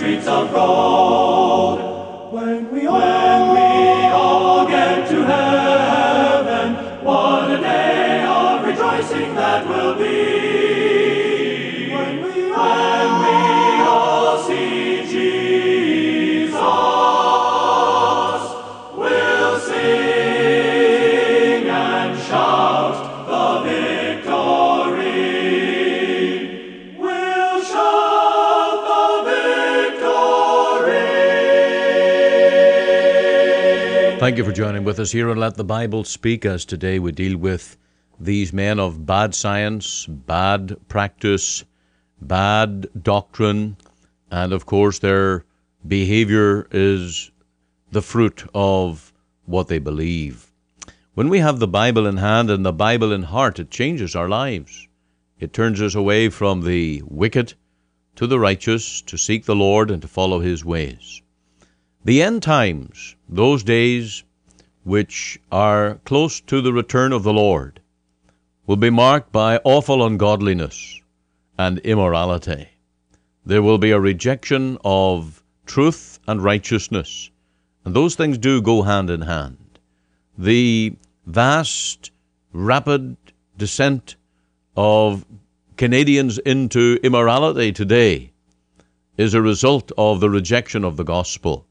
streets 0.00 0.26
of 0.28 0.50
gold. 0.50 1.29
Thank 34.30 34.38
you 34.38 34.44
for 34.44 34.52
joining 34.52 34.84
with 34.84 35.00
us 35.00 35.10
here 35.10 35.28
and 35.28 35.40
Let 35.40 35.56
the 35.56 35.64
Bible 35.64 36.04
Speak 36.04 36.46
as 36.46 36.64
today 36.64 37.00
we 37.00 37.10
deal 37.10 37.36
with 37.36 37.76
these 38.20 38.52
men 38.52 38.78
of 38.78 39.04
bad 39.04 39.34
science, 39.34 40.06
bad 40.06 40.76
practice, 40.86 41.64
bad 42.22 42.86
doctrine, 43.02 43.76
and 44.30 44.52
of 44.52 44.66
course 44.66 45.00
their 45.00 45.44
behavior 45.84 46.68
is 46.70 47.32
the 47.90 48.02
fruit 48.02 48.44
of 48.54 49.12
what 49.46 49.66
they 49.66 49.80
believe. 49.80 50.52
When 51.14 51.28
we 51.28 51.40
have 51.40 51.58
the 51.58 51.66
Bible 51.66 52.06
in 52.06 52.18
hand 52.18 52.50
and 52.50 52.64
the 52.64 52.72
Bible 52.72 53.12
in 53.12 53.24
heart, 53.24 53.58
it 53.58 53.72
changes 53.72 54.14
our 54.14 54.28
lives. 54.28 54.86
It 55.40 55.52
turns 55.52 55.82
us 55.82 55.96
away 55.96 56.28
from 56.28 56.60
the 56.60 57.02
wicked 57.04 57.54
to 58.14 58.28
the 58.28 58.38
righteous, 58.38 59.02
to 59.02 59.18
seek 59.18 59.46
the 59.46 59.56
Lord 59.56 59.90
and 59.90 60.00
to 60.02 60.06
follow 60.06 60.38
His 60.38 60.64
ways. 60.64 61.20
The 62.02 62.22
end 62.22 62.42
times, 62.42 63.14
those 63.28 63.62
days 63.62 64.24
which 64.84 65.38
are 65.52 65.96
close 66.06 66.40
to 66.40 66.62
the 66.62 66.72
return 66.72 67.12
of 67.12 67.24
the 67.24 67.32
Lord, 67.32 67.80
will 68.66 68.76
be 68.78 68.88
marked 68.88 69.32
by 69.32 69.58
awful 69.64 70.06
ungodliness 70.06 71.02
and 71.58 71.78
immorality. 71.80 72.68
There 73.44 73.62
will 73.62 73.76
be 73.76 73.90
a 73.90 74.00
rejection 74.00 74.78
of 74.82 75.42
truth 75.66 76.18
and 76.26 76.42
righteousness, 76.42 77.30
and 77.84 77.94
those 77.94 78.14
things 78.14 78.38
do 78.38 78.62
go 78.62 78.80
hand 78.80 79.10
in 79.10 79.20
hand. 79.20 79.78
The 80.38 80.94
vast, 81.26 82.12
rapid 82.54 83.18
descent 83.58 84.16
of 84.74 85.26
Canadians 85.76 86.38
into 86.38 86.98
immorality 87.02 87.72
today 87.72 88.32
is 89.18 89.34
a 89.34 89.42
result 89.42 89.92
of 89.98 90.20
the 90.20 90.30
rejection 90.30 90.82
of 90.82 90.96
the 90.96 91.04
gospel. 91.04 91.66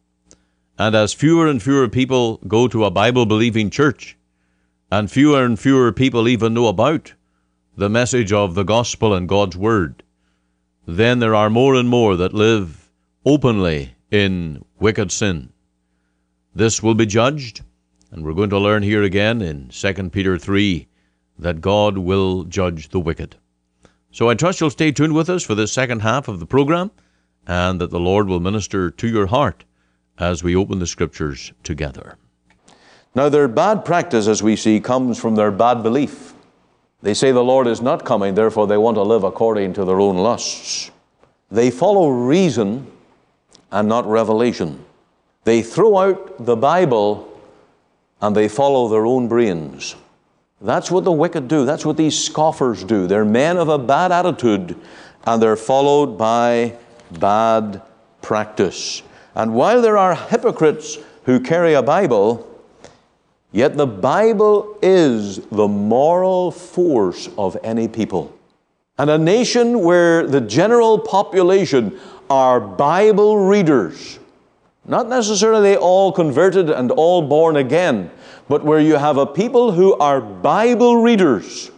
And 0.80 0.96
as 0.96 1.12
fewer 1.12 1.46
and 1.46 1.62
fewer 1.62 1.90
people 1.90 2.38
go 2.48 2.70
to 2.70 2.86
a 2.86 2.90
Bible 2.90 3.26
believing 3.26 3.70
church, 3.70 4.18
and 4.90 5.12
fewer 5.12 5.44
and 5.44 5.60
fewer 5.60 5.92
people 5.92 6.30
even 6.30 6.54
know 6.54 6.68
about 6.68 7.14
the 7.76 7.90
message 7.90 8.32
of 8.32 8.56
the 8.56 8.64
gospel 8.64 9.14
and 9.14 9.28
God's 9.28 9.58
word, 9.58 10.04
then 10.88 11.20
there 11.20 11.36
are 11.36 11.50
more 11.50 11.76
and 11.76 11.90
more 11.90 12.16
that 12.16 12.34
live 12.34 12.90
openly 13.26 13.94
in 14.10 14.64
wicked 14.80 15.12
sin. 15.12 15.52
This 16.56 16.82
will 16.82 16.96
be 16.96 17.06
judged, 17.06 17.62
and 18.10 18.24
we're 18.24 18.34
going 18.34 18.50
to 18.52 18.58
learn 18.58 18.82
here 18.82 19.04
again 19.04 19.42
in 19.42 19.68
2 19.68 20.10
Peter 20.12 20.38
3 20.38 20.88
that 21.40 21.60
God 21.60 21.98
will 21.98 22.46
judge 22.46 22.88
the 22.88 23.02
wicked. 23.02 23.36
So 24.12 24.30
I 24.30 24.34
trust 24.34 24.62
you'll 24.62 24.70
stay 24.70 24.94
tuned 24.94 25.14
with 25.14 25.30
us 25.30 25.44
for 25.44 25.56
this 25.56 25.74
second 25.74 26.04
half 26.04 26.30
of 26.30 26.40
the 26.40 26.46
program, 26.46 26.90
and 27.46 27.82
that 27.82 27.90
the 27.90 28.00
Lord 28.00 28.30
will 28.30 28.40
minister 28.40 28.90
to 28.92 29.08
your 29.10 29.28
heart 29.28 29.66
as 30.20 30.44
we 30.44 30.56
open 30.56 30.80
the 30.80 30.88
scriptures 30.88 31.52
together. 31.64 32.18
Now, 33.16 33.30
their 33.30 33.48
bad 33.48 33.86
practice, 33.86 34.28
as 34.28 34.44
we 34.44 34.56
see, 34.56 34.80
comes 34.80 35.18
from 35.18 35.36
their 35.36 35.52
bad 35.52 35.82
belief. 35.82 36.34
They 37.02 37.14
say 37.14 37.32
the 37.32 37.44
Lord 37.44 37.66
is 37.66 37.82
not 37.82 38.06
coming, 38.06 38.36
therefore 38.36 38.68
they 38.68 38.78
want 38.78 38.96
to 38.96 39.04
live 39.04 39.24
according 39.24 39.74
to 39.74 39.86
their 39.86 40.00
own 40.00 40.18
lusts. 40.18 40.92
They 41.50 41.72
follow 41.72 42.10
reason 42.10 42.86
and 43.72 43.88
not 43.88 44.06
revelation. 44.06 44.84
They 45.46 45.62
throw 45.62 45.98
out 45.98 46.46
the 46.46 46.56
Bible 46.56 47.26
and 48.22 48.36
they 48.36 48.48
follow 48.48 48.90
their 48.90 49.06
own 49.06 49.28
brains. 49.28 49.96
That's 50.62 50.92
what 50.92 51.06
the 51.06 51.12
wicked 51.12 51.48
do. 51.48 51.66
That's 51.66 51.86
what 51.86 51.96
these 51.96 52.22
scoffers 52.22 52.84
do. 52.84 53.08
They're 53.08 53.26
men 53.26 53.58
of 53.58 53.70
a 53.70 53.78
bad 53.78 54.12
attitude 54.12 54.76
and 55.24 55.42
they're 55.42 55.56
followed 55.56 56.18
by 56.18 56.76
bad 57.12 57.82
practice. 58.22 59.02
And 59.36 59.54
while 59.54 59.82
there 59.82 59.98
are 59.98 60.16
hypocrites 60.16 60.98
who 61.26 61.40
carry 61.40 61.74
a 61.74 61.84
Bible, 61.84 62.50
Yet 63.52 63.78
the 63.78 63.88
Bible 63.88 64.78
is 64.82 65.38
the 65.48 65.68
moral 65.68 66.52
force 66.52 67.30
of 67.38 67.58
any 67.64 67.88
people. 67.88 68.36
And 68.98 69.10
a 69.10 69.18
nation 69.18 69.82
where 69.82 70.28
the 70.28 70.42
general 70.42 71.00
population 71.00 71.98
are 72.30 72.60
Bible 72.60 73.48
readers, 73.48 74.20
not 74.86 75.10
necessarily 75.10 75.76
all 75.76 76.12
converted 76.12 76.70
and 76.70 76.92
all 76.92 77.24
born 77.24 77.56
again, 77.56 78.12
but 78.48 78.64
where 78.64 78.80
you 78.80 78.96
have 78.96 79.18
a 79.18 79.26
people 79.26 79.72
who 79.72 79.96
are 79.96 80.22
Bible 80.22 81.02
readers, 81.02 81.72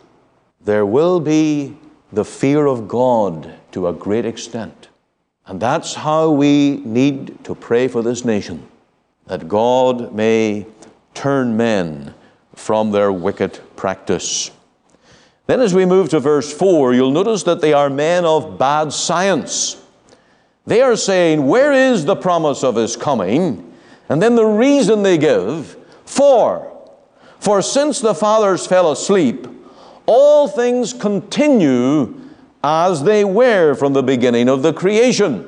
there 0.66 0.86
will 0.86 1.20
be 1.22 1.78
the 2.12 2.26
fear 2.26 2.66
of 2.66 2.88
God 2.88 3.54
to 3.72 3.88
a 3.88 3.94
great 3.94 4.26
extent. 4.26 4.90
And 5.48 5.60
that's 5.60 5.94
how 5.96 6.32
we 6.32 6.78
need 6.78 7.44
to 7.46 7.56
pray 7.56 7.88
for 7.88 8.02
this 8.02 8.24
nation, 8.24 8.68
that 9.28 9.48
God 9.48 10.14
may 10.14 10.66
turn 11.14 11.58
men 11.58 12.14
from 12.56 12.92
their 12.92 13.12
wicked 13.12 13.60
practice. 13.76 14.52
Then, 15.48 15.60
as 15.60 15.74
we 15.74 15.86
move 15.86 16.10
to 16.10 16.20
verse 16.20 16.54
4, 16.54 16.94
you'll 16.94 17.12
notice 17.12 17.44
that 17.44 17.62
they 17.62 17.74
are 17.74 17.90
men 17.90 18.24
of 18.24 18.58
bad 18.58 18.94
science. 18.94 19.84
They 20.66 20.82
are 20.82 20.96
saying, 20.96 21.46
Where 21.46 21.74
is 21.74 22.06
the 22.06 22.16
promise 22.16 22.64
of 22.64 22.76
his 22.76 22.96
coming? 22.96 23.74
And 24.08 24.22
then 24.22 24.36
the 24.36 24.46
reason 24.46 25.04
they 25.04 25.18
give, 25.18 25.76
For, 26.06 26.72
for 27.40 27.62
since 27.62 28.00
the 28.00 28.14
fathers 28.14 28.68
fell 28.68 28.92
asleep, 28.92 29.48
all 30.06 30.48
things 30.48 30.94
continue 30.94 32.21
as 32.64 33.04
they 33.04 33.24
were 33.24 33.74
from 33.76 33.94
the 33.94 34.04
beginning 34.04 34.50
of 34.50 34.62
the 34.62 34.74
creation. 34.74 35.48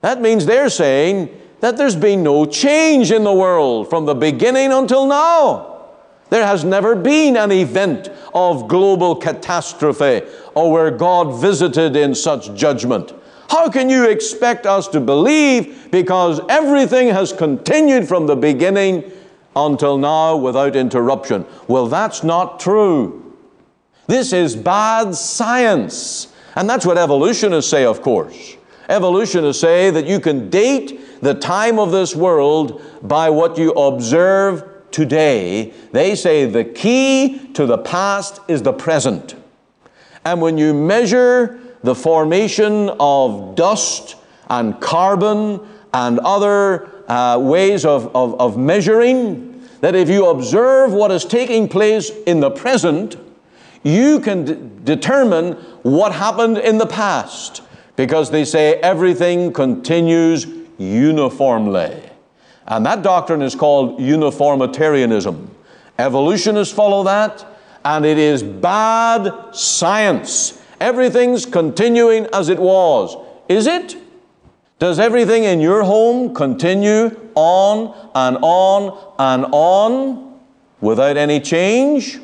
That 0.00 0.20
means 0.20 0.46
they're 0.46 0.70
saying 0.70 1.30
that 1.60 1.76
there's 1.76 1.96
been 1.96 2.22
no 2.22 2.44
change 2.44 3.10
in 3.10 3.24
the 3.24 3.32
world 3.32 3.88
from 3.88 4.04
the 4.04 4.14
beginning 4.14 4.72
until 4.72 5.06
now. 5.06 5.70
There 6.30 6.44
has 6.44 6.64
never 6.64 6.94
been 6.94 7.36
an 7.36 7.52
event 7.52 8.10
of 8.34 8.68
global 8.68 9.16
catastrophe 9.16 10.26
or 10.54 10.72
where 10.72 10.90
God 10.90 11.40
visited 11.40 11.96
in 11.96 12.14
such 12.14 12.54
judgment. 12.54 13.12
How 13.48 13.70
can 13.70 13.88
you 13.88 14.08
expect 14.08 14.66
us 14.66 14.88
to 14.88 15.00
believe 15.00 15.90
because 15.90 16.40
everything 16.48 17.08
has 17.08 17.32
continued 17.32 18.08
from 18.08 18.26
the 18.26 18.36
beginning 18.36 19.10
until 19.54 19.96
now 19.96 20.36
without 20.36 20.76
interruption? 20.76 21.46
Well, 21.68 21.86
that's 21.86 22.24
not 22.24 22.58
true. 22.58 23.23
This 24.06 24.32
is 24.32 24.54
bad 24.54 25.14
science. 25.14 26.28
And 26.56 26.68
that's 26.68 26.86
what 26.86 26.98
evolutionists 26.98 27.70
say, 27.70 27.84
of 27.84 28.02
course. 28.02 28.56
Evolutionists 28.88 29.60
say 29.60 29.90
that 29.90 30.06
you 30.06 30.20
can 30.20 30.50
date 30.50 31.22
the 31.22 31.34
time 31.34 31.78
of 31.78 31.90
this 31.90 32.14
world 32.14 32.82
by 33.02 33.30
what 33.30 33.56
you 33.56 33.72
observe 33.72 34.64
today. 34.90 35.72
They 35.92 36.14
say 36.14 36.44
the 36.44 36.64
key 36.64 37.48
to 37.54 37.66
the 37.66 37.78
past 37.78 38.40
is 38.46 38.62
the 38.62 38.72
present. 38.72 39.34
And 40.24 40.40
when 40.40 40.58
you 40.58 40.74
measure 40.74 41.60
the 41.82 41.94
formation 41.94 42.90
of 43.00 43.54
dust 43.56 44.16
and 44.48 44.78
carbon 44.80 45.60
and 45.92 46.18
other 46.20 46.90
uh, 47.08 47.38
ways 47.38 47.84
of, 47.84 48.14
of, 48.14 48.40
of 48.40 48.56
measuring, 48.56 49.66
that 49.80 49.94
if 49.94 50.08
you 50.08 50.28
observe 50.28 50.92
what 50.92 51.10
is 51.10 51.24
taking 51.24 51.68
place 51.68 52.10
in 52.26 52.40
the 52.40 52.50
present, 52.50 53.16
you 53.84 54.18
can 54.18 54.44
d- 54.44 54.56
determine 54.82 55.52
what 55.82 56.12
happened 56.12 56.58
in 56.58 56.78
the 56.78 56.86
past 56.86 57.62
because 57.96 58.30
they 58.30 58.44
say 58.44 58.74
everything 58.80 59.52
continues 59.52 60.46
uniformly. 60.78 62.02
And 62.66 62.84
that 62.86 63.02
doctrine 63.02 63.42
is 63.42 63.54
called 63.54 64.00
uniformitarianism. 64.00 65.54
Evolutionists 65.98 66.74
follow 66.74 67.04
that, 67.04 67.46
and 67.84 68.04
it 68.04 68.18
is 68.18 68.42
bad 68.42 69.54
science. 69.54 70.60
Everything's 70.80 71.46
continuing 71.46 72.26
as 72.32 72.48
it 72.48 72.58
was. 72.58 73.16
Is 73.48 73.66
it? 73.66 73.96
Does 74.78 74.98
everything 74.98 75.44
in 75.44 75.60
your 75.60 75.84
home 75.84 76.34
continue 76.34 77.16
on 77.34 77.94
and 78.14 78.38
on 78.42 79.14
and 79.18 79.46
on 79.52 80.40
without 80.80 81.16
any 81.16 81.38
change? 81.38 82.18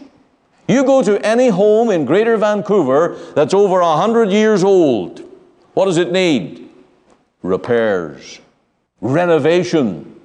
You 0.71 0.85
go 0.85 1.03
to 1.03 1.19
any 1.27 1.49
home 1.49 1.91
in 1.91 2.05
Greater 2.05 2.37
Vancouver 2.37 3.19
that's 3.35 3.53
over 3.53 3.81
a 3.81 3.97
hundred 3.97 4.31
years 4.31 4.63
old. 4.63 5.21
What 5.75 5.87
does 5.87 5.97
it 5.97 6.13
need? 6.13 6.71
Repairs, 7.43 8.39
renovation. 9.01 10.21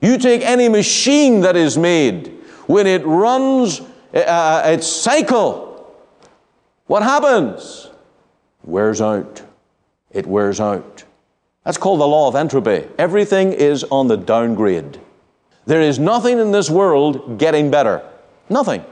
You 0.00 0.18
take 0.18 0.42
any 0.42 0.68
machine 0.68 1.42
that 1.42 1.54
is 1.54 1.78
made, 1.78 2.32
when 2.66 2.88
it 2.88 3.06
runs 3.06 3.80
uh, 4.12 4.62
its 4.64 4.88
cycle, 4.88 5.88
what 6.86 7.04
happens? 7.04 7.88
Wears 8.64 9.00
out. 9.00 9.40
It 10.10 10.26
wears 10.26 10.60
out. 10.60 11.04
That's 11.62 11.78
called 11.78 12.00
the 12.00 12.08
law 12.08 12.26
of 12.26 12.34
entropy. 12.34 12.88
Everything 12.98 13.52
is 13.52 13.84
on 13.84 14.08
the 14.08 14.16
downgrade. 14.16 14.98
There 15.64 15.80
is 15.80 16.00
nothing 16.00 16.40
in 16.40 16.50
this 16.50 16.68
world 16.68 17.38
getting 17.38 17.70
better. 17.70 18.02
Nothing 18.50 18.84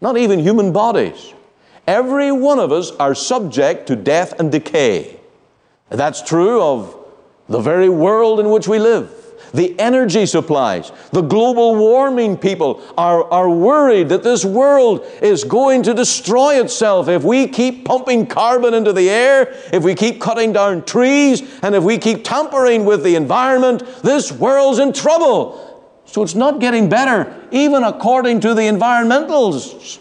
not 0.00 0.16
even 0.16 0.38
human 0.38 0.72
bodies. 0.72 1.32
Every 1.86 2.32
one 2.32 2.58
of 2.58 2.72
us 2.72 2.90
are 2.92 3.14
subject 3.14 3.86
to 3.88 3.96
death 3.96 4.38
and 4.40 4.50
decay. 4.50 5.18
That's 5.88 6.22
true 6.22 6.60
of 6.60 6.96
the 7.48 7.60
very 7.60 7.88
world 7.88 8.40
in 8.40 8.50
which 8.50 8.66
we 8.66 8.78
live. 8.78 9.10
The 9.54 9.78
energy 9.78 10.26
supplies, 10.26 10.90
the 11.12 11.22
global 11.22 11.76
warming 11.76 12.36
people 12.36 12.82
are, 12.98 13.24
are 13.30 13.48
worried 13.48 14.08
that 14.08 14.22
this 14.22 14.44
world 14.44 15.06
is 15.22 15.44
going 15.44 15.84
to 15.84 15.94
destroy 15.94 16.60
itself 16.60 17.08
if 17.08 17.22
we 17.22 17.46
keep 17.46 17.84
pumping 17.84 18.26
carbon 18.26 18.74
into 18.74 18.92
the 18.92 19.08
air, 19.08 19.54
if 19.72 19.84
we 19.84 19.94
keep 19.94 20.20
cutting 20.20 20.52
down 20.52 20.84
trees, 20.84 21.42
and 21.62 21.74
if 21.74 21.84
we 21.84 21.96
keep 21.96 22.24
tampering 22.24 22.84
with 22.84 23.04
the 23.04 23.14
environment. 23.14 23.82
This 24.02 24.32
world's 24.32 24.78
in 24.78 24.92
trouble. 24.92 25.75
So 26.06 26.22
it's 26.22 26.34
not 26.34 26.60
getting 26.60 26.88
better, 26.88 27.46
even 27.50 27.84
according 27.84 28.40
to 28.40 28.54
the 28.54 28.62
environmentalists 28.62 29.98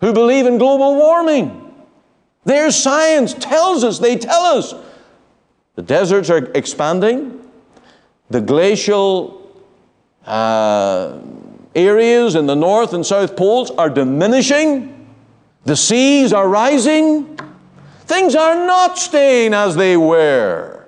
who 0.00 0.12
believe 0.12 0.46
in 0.46 0.58
global 0.58 0.96
warming. 0.96 1.74
Their 2.44 2.70
science 2.70 3.34
tells 3.34 3.84
us, 3.84 3.98
they 3.98 4.16
tell 4.16 4.42
us, 4.42 4.74
the 5.74 5.82
deserts 5.82 6.28
are 6.30 6.50
expanding, 6.54 7.40
the 8.30 8.40
glacial 8.40 9.52
uh, 10.26 11.18
areas 11.74 12.34
in 12.34 12.46
the 12.46 12.56
north 12.56 12.92
and 12.92 13.06
south 13.06 13.36
poles 13.36 13.70
are 13.72 13.88
diminishing, 13.88 14.94
the 15.64 15.76
seas 15.76 16.32
are 16.32 16.48
rising. 16.48 17.38
Things 18.06 18.34
are 18.34 18.54
not 18.66 18.96
staying 18.96 19.52
as 19.52 19.76
they 19.76 19.94
were, 19.94 20.86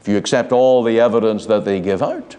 if 0.00 0.08
you 0.08 0.16
accept 0.16 0.50
all 0.50 0.82
the 0.82 0.98
evidence 0.98 1.46
that 1.46 1.64
they 1.64 1.78
give 1.78 2.02
out. 2.02 2.36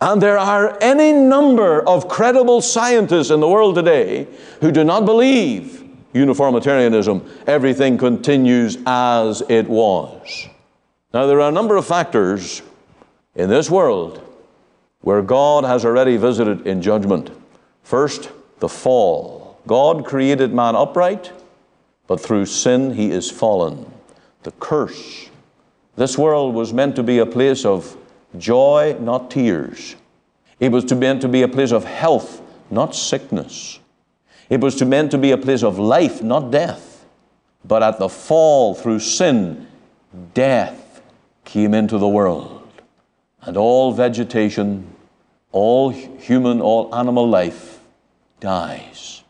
And 0.00 0.22
there 0.22 0.38
are 0.38 0.78
any 0.80 1.12
number 1.12 1.86
of 1.86 2.08
credible 2.08 2.62
scientists 2.62 3.30
in 3.30 3.40
the 3.40 3.48
world 3.48 3.74
today 3.74 4.26
who 4.60 4.72
do 4.72 4.82
not 4.82 5.04
believe 5.04 5.84
uniformitarianism. 6.14 7.28
Everything 7.46 7.98
continues 7.98 8.78
as 8.86 9.42
it 9.48 9.68
was. 9.68 10.48
Now, 11.12 11.26
there 11.26 11.40
are 11.40 11.50
a 11.50 11.52
number 11.52 11.76
of 11.76 11.86
factors 11.86 12.62
in 13.34 13.50
this 13.50 13.70
world 13.70 14.26
where 15.02 15.22
God 15.22 15.64
has 15.64 15.84
already 15.84 16.16
visited 16.16 16.66
in 16.66 16.82
judgment. 16.82 17.30
First, 17.82 18.30
the 18.60 18.68
fall. 18.68 19.60
God 19.66 20.04
created 20.04 20.54
man 20.54 20.76
upright, 20.76 21.32
but 22.06 22.20
through 22.20 22.46
sin 22.46 22.94
he 22.94 23.10
is 23.10 23.30
fallen. 23.30 23.90
The 24.44 24.52
curse. 24.52 25.28
This 25.96 26.16
world 26.16 26.54
was 26.54 26.72
meant 26.72 26.96
to 26.96 27.02
be 27.02 27.18
a 27.18 27.26
place 27.26 27.64
of 27.64 27.96
joy, 28.38 28.96
not 29.00 29.30
tears. 29.30 29.96
It 30.58 30.70
was 30.72 30.84
to 30.86 30.96
meant 30.96 31.22
to 31.22 31.28
be 31.28 31.42
a 31.42 31.48
place 31.48 31.72
of 31.72 31.84
health, 31.84 32.42
not 32.70 32.94
sickness. 32.94 33.78
It 34.48 34.60
was 34.60 34.74
to 34.76 34.84
meant 34.84 35.10
to 35.12 35.18
be 35.18 35.30
a 35.30 35.38
place 35.38 35.62
of 35.62 35.78
life, 35.78 36.22
not 36.22 36.50
death. 36.50 37.06
But 37.64 37.82
at 37.82 37.98
the 37.98 38.08
fall 38.08 38.74
through 38.74 39.00
sin, 39.00 39.66
death 40.34 41.02
came 41.44 41.74
into 41.74 41.98
the 41.98 42.08
world. 42.08 42.68
And 43.42 43.56
all 43.56 43.92
vegetation, 43.92 44.94
all 45.52 45.90
human, 45.90 46.60
all 46.60 46.94
animal 46.94 47.28
life 47.28 47.80
dies. 48.40 49.22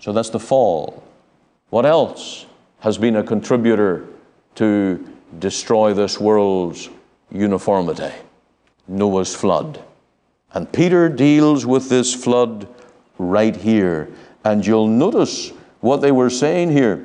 So 0.00 0.12
that's 0.12 0.30
the 0.30 0.40
fall. 0.40 1.02
What 1.70 1.86
else 1.86 2.46
has 2.80 2.98
been 2.98 3.16
a 3.16 3.22
contributor 3.22 4.06
to 4.56 5.08
destroy 5.38 5.94
this 5.94 6.20
world's 6.20 6.90
uniformity? 7.30 8.12
Noah's 8.86 9.34
flood. 9.34 9.82
And 10.52 10.70
Peter 10.72 11.08
deals 11.08 11.66
with 11.66 11.88
this 11.88 12.14
flood 12.14 12.68
right 13.18 13.54
here. 13.54 14.08
And 14.44 14.64
you'll 14.64 14.88
notice 14.88 15.50
what 15.80 16.00
they 16.00 16.12
were 16.12 16.30
saying 16.30 16.70
here. 16.70 17.04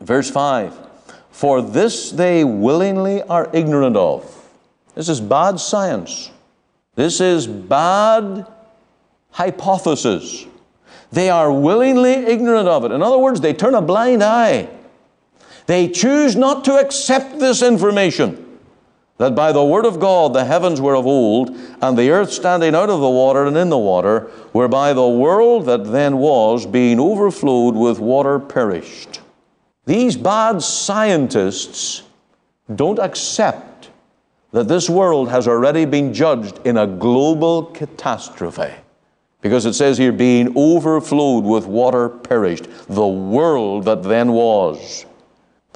Verse 0.00 0.30
5 0.30 0.74
For 1.30 1.60
this 1.60 2.10
they 2.10 2.44
willingly 2.44 3.22
are 3.22 3.50
ignorant 3.52 3.96
of. 3.96 4.32
This 4.94 5.08
is 5.08 5.20
bad 5.20 5.60
science. 5.60 6.30
This 6.94 7.20
is 7.20 7.46
bad 7.46 8.46
hypothesis. 9.30 10.46
They 11.12 11.28
are 11.28 11.52
willingly 11.52 12.12
ignorant 12.12 12.68
of 12.68 12.84
it. 12.84 12.92
In 12.92 13.02
other 13.02 13.18
words, 13.18 13.40
they 13.40 13.52
turn 13.52 13.74
a 13.74 13.82
blind 13.82 14.22
eye. 14.22 14.68
They 15.66 15.88
choose 15.88 16.36
not 16.36 16.64
to 16.64 16.78
accept 16.78 17.38
this 17.38 17.62
information 17.62 18.45
that 19.18 19.34
by 19.34 19.52
the 19.52 19.64
word 19.64 19.86
of 19.86 19.98
God 19.98 20.32
the 20.32 20.44
heavens 20.44 20.80
were 20.80 20.96
of 20.96 21.06
old, 21.06 21.56
and 21.80 21.96
the 21.96 22.10
earth 22.10 22.32
standing 22.32 22.74
out 22.74 22.90
of 22.90 23.00
the 23.00 23.08
water 23.08 23.46
and 23.46 23.56
in 23.56 23.70
the 23.70 23.78
water, 23.78 24.30
whereby 24.52 24.92
the 24.92 25.08
world 25.08 25.66
that 25.66 25.84
then 25.84 26.18
was, 26.18 26.66
being 26.66 27.00
overflowed 27.00 27.74
with 27.74 27.98
water, 27.98 28.38
perished. 28.38 29.20
These 29.86 30.16
bad 30.16 30.62
scientists 30.62 32.02
don't 32.74 32.98
accept 32.98 33.90
that 34.52 34.68
this 34.68 34.90
world 34.90 35.28
has 35.28 35.46
already 35.46 35.84
been 35.84 36.12
judged 36.12 36.60
in 36.66 36.76
a 36.76 36.86
global 36.86 37.64
catastrophe. 37.64 38.72
Because 39.40 39.66
it 39.66 39.74
says 39.74 39.98
here, 39.98 40.12
being 40.12 40.52
overflowed 40.56 41.44
with 41.44 41.66
water 41.66 42.08
perished, 42.08 42.66
the 42.88 43.06
world 43.06 43.84
that 43.84 44.02
then 44.02 44.32
was. 44.32 45.06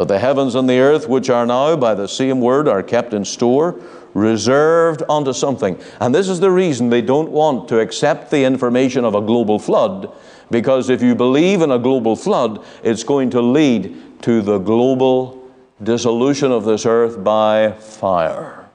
But 0.00 0.08
the 0.08 0.18
heavens 0.18 0.54
and 0.54 0.66
the 0.66 0.78
earth, 0.78 1.10
which 1.10 1.28
are 1.28 1.44
now 1.44 1.76
by 1.76 1.94
the 1.94 2.08
same 2.08 2.40
word, 2.40 2.66
are 2.66 2.82
kept 2.82 3.12
in 3.12 3.22
store, 3.22 3.78
reserved 4.14 5.02
unto 5.10 5.34
something. 5.34 5.78
And 6.00 6.14
this 6.14 6.26
is 6.26 6.40
the 6.40 6.50
reason 6.50 6.88
they 6.88 7.02
don't 7.02 7.30
want 7.30 7.68
to 7.68 7.80
accept 7.80 8.30
the 8.30 8.44
information 8.44 9.04
of 9.04 9.14
a 9.14 9.20
global 9.20 9.58
flood, 9.58 10.10
because 10.50 10.88
if 10.88 11.02
you 11.02 11.14
believe 11.14 11.60
in 11.60 11.70
a 11.70 11.78
global 11.78 12.16
flood, 12.16 12.64
it's 12.82 13.04
going 13.04 13.28
to 13.28 13.42
lead 13.42 14.22
to 14.22 14.40
the 14.40 14.56
global 14.56 15.46
dissolution 15.82 16.50
of 16.50 16.64
this 16.64 16.86
earth 16.86 17.22
by 17.22 17.72
fire. 17.72 18.70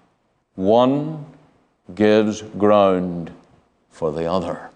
One 0.54 1.26
gives 1.96 2.44
ground 2.44 3.32
for 3.90 4.12
the 4.12 4.32
other. 4.32 4.70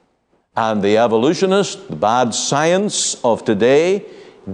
And 0.56 0.82
the 0.82 0.98
evolutionists, 0.98 1.76
the 1.76 1.96
bad 1.96 2.34
science 2.34 3.24
of 3.24 3.46
today, 3.46 4.04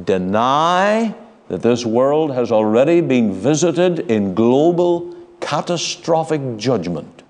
deny 0.04 1.16
that 1.48 1.62
this 1.62 1.86
world 1.86 2.34
has 2.34 2.52
already 2.52 3.02
been 3.02 3.32
visited 3.32 4.00
in 4.12 4.34
global 4.34 5.16
catastrophic 5.40 6.58
judgment 6.58 7.24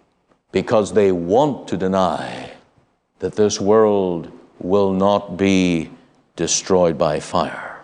because 0.52 0.94
they 0.94 1.12
want 1.12 1.68
to 1.68 1.78
deny 1.78 2.52
that 3.20 3.36
this 3.36 3.60
world 3.60 4.32
will 4.60 4.94
not 4.94 5.38
be 5.38 5.90
destroyed 6.36 6.98
by 6.98 7.20
fire. 7.20 7.80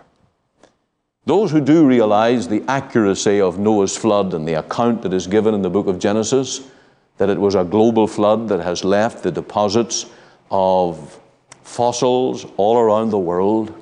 Those 1.24 1.50
who 1.50 1.60
do 1.60 1.86
realize 1.86 2.48
the 2.48 2.64
accuracy 2.66 3.40
of 3.40 3.58
Noah's 3.58 3.96
flood 3.96 4.34
and 4.34 4.48
the 4.48 4.54
account 4.54 5.02
that 5.02 5.12
is 5.12 5.26
given 5.26 5.54
in 5.54 5.62
the 5.62 5.70
book 5.70 5.86
of 5.86 5.98
Genesis, 5.98 6.62
that 7.18 7.28
it 7.28 7.38
was 7.38 7.54
a 7.54 7.62
global 7.62 8.06
flood 8.06 8.48
that 8.48 8.60
has 8.60 8.84
left 8.84 9.22
the 9.22 9.30
deposits 9.30 10.06
of 10.50 11.20
fossils 11.62 12.46
all 12.56 12.78
around 12.78 13.10
the 13.10 13.18
world, 13.18 13.72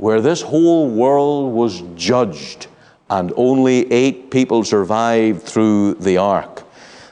where 0.00 0.22
this 0.22 0.40
whole 0.40 0.88
world 0.88 1.52
was 1.52 1.82
judged 1.94 2.68
and 3.10 3.34
only 3.36 3.90
eight 3.92 4.30
people 4.30 4.64
survived 4.64 5.42
through 5.42 5.92
the 5.94 6.16
ark. 6.16 6.62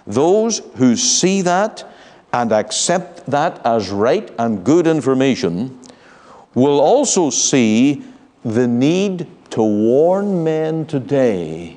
Those 0.06 0.60
who 0.76 0.96
see 0.96 1.42
that 1.42 1.84
and 2.32 2.50
accept 2.50 3.26
that 3.26 3.60
as 3.66 3.90
right 3.90 4.32
and 4.38 4.64
good 4.64 4.86
information 4.86 5.78
will 6.54 6.80
also 6.80 7.28
see 7.28 8.02
the 8.42 8.66
need 8.66 9.26
to 9.50 9.62
warn 9.62 10.42
men 10.42 10.86
today 10.86 11.76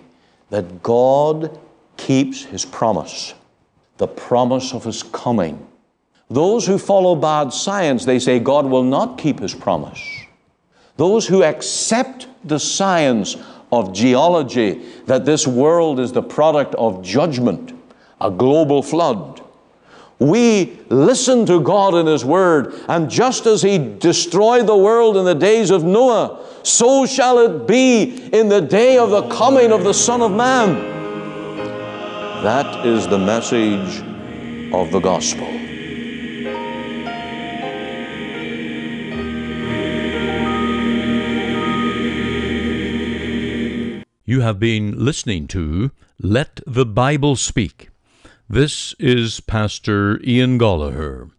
that 0.49 0.81
God 0.81 1.59
keeps 1.97 2.43
His 2.45 2.63
promise, 2.63 3.33
the 3.97 4.07
promise 4.07 4.73
of 4.73 4.85
His 4.85 5.03
coming. 5.03 5.67
Those 6.29 6.65
who 6.65 6.77
follow 6.77 7.15
bad 7.15 7.51
science, 7.51 8.05
they 8.05 8.19
say 8.19 8.39
God 8.39 8.65
will 8.65 8.83
not 8.83 9.17
keep 9.17 9.41
His 9.41 9.53
promise. 9.53 10.20
Those 11.01 11.25
who 11.25 11.41
accept 11.41 12.27
the 12.43 12.59
science 12.59 13.35
of 13.71 13.91
geology, 13.91 14.83
that 15.07 15.25
this 15.25 15.47
world 15.47 15.99
is 15.99 16.11
the 16.11 16.21
product 16.21 16.75
of 16.75 17.01
judgment, 17.01 17.73
a 18.21 18.29
global 18.29 18.83
flood. 18.83 19.41
We 20.19 20.77
listen 20.89 21.47
to 21.47 21.59
God 21.59 21.95
in 21.95 22.05
His 22.05 22.23
Word, 22.23 22.75
and 22.87 23.09
just 23.09 23.47
as 23.47 23.63
He 23.63 23.79
destroyed 23.79 24.67
the 24.67 24.77
world 24.77 25.17
in 25.17 25.25
the 25.25 25.33
days 25.33 25.71
of 25.71 25.83
Noah, 25.83 26.45
so 26.61 27.07
shall 27.07 27.39
it 27.39 27.65
be 27.65 28.29
in 28.31 28.47
the 28.47 28.61
day 28.61 28.99
of 28.99 29.09
the 29.09 29.27
coming 29.29 29.71
of 29.71 29.83
the 29.83 29.95
Son 29.95 30.21
of 30.21 30.31
Man. 30.31 30.75
That 32.43 32.85
is 32.85 33.07
the 33.07 33.17
message 33.17 34.03
of 34.71 34.91
the 34.91 34.99
gospel. 34.99 35.60
You 44.31 44.39
have 44.39 44.59
been 44.61 45.03
listening 45.03 45.47
to 45.47 45.91
Let 46.17 46.61
the 46.65 46.85
Bible 46.85 47.35
Speak. 47.35 47.89
This 48.47 48.95
is 48.97 49.41
Pastor 49.41 50.21
Ian 50.23 50.57
Goligher. 50.57 51.31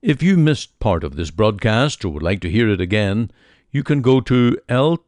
If 0.00 0.22
you 0.22 0.38
missed 0.38 0.80
part 0.80 1.04
of 1.04 1.16
this 1.16 1.30
broadcast 1.30 2.02
or 2.02 2.08
would 2.08 2.22
like 2.22 2.40
to 2.40 2.50
hear 2.50 2.70
it 2.70 2.80
again, 2.80 3.30
you 3.70 3.82
can 3.82 4.00
go 4.00 4.22
to 4.22 4.56
ltbs.ca. 4.70 5.06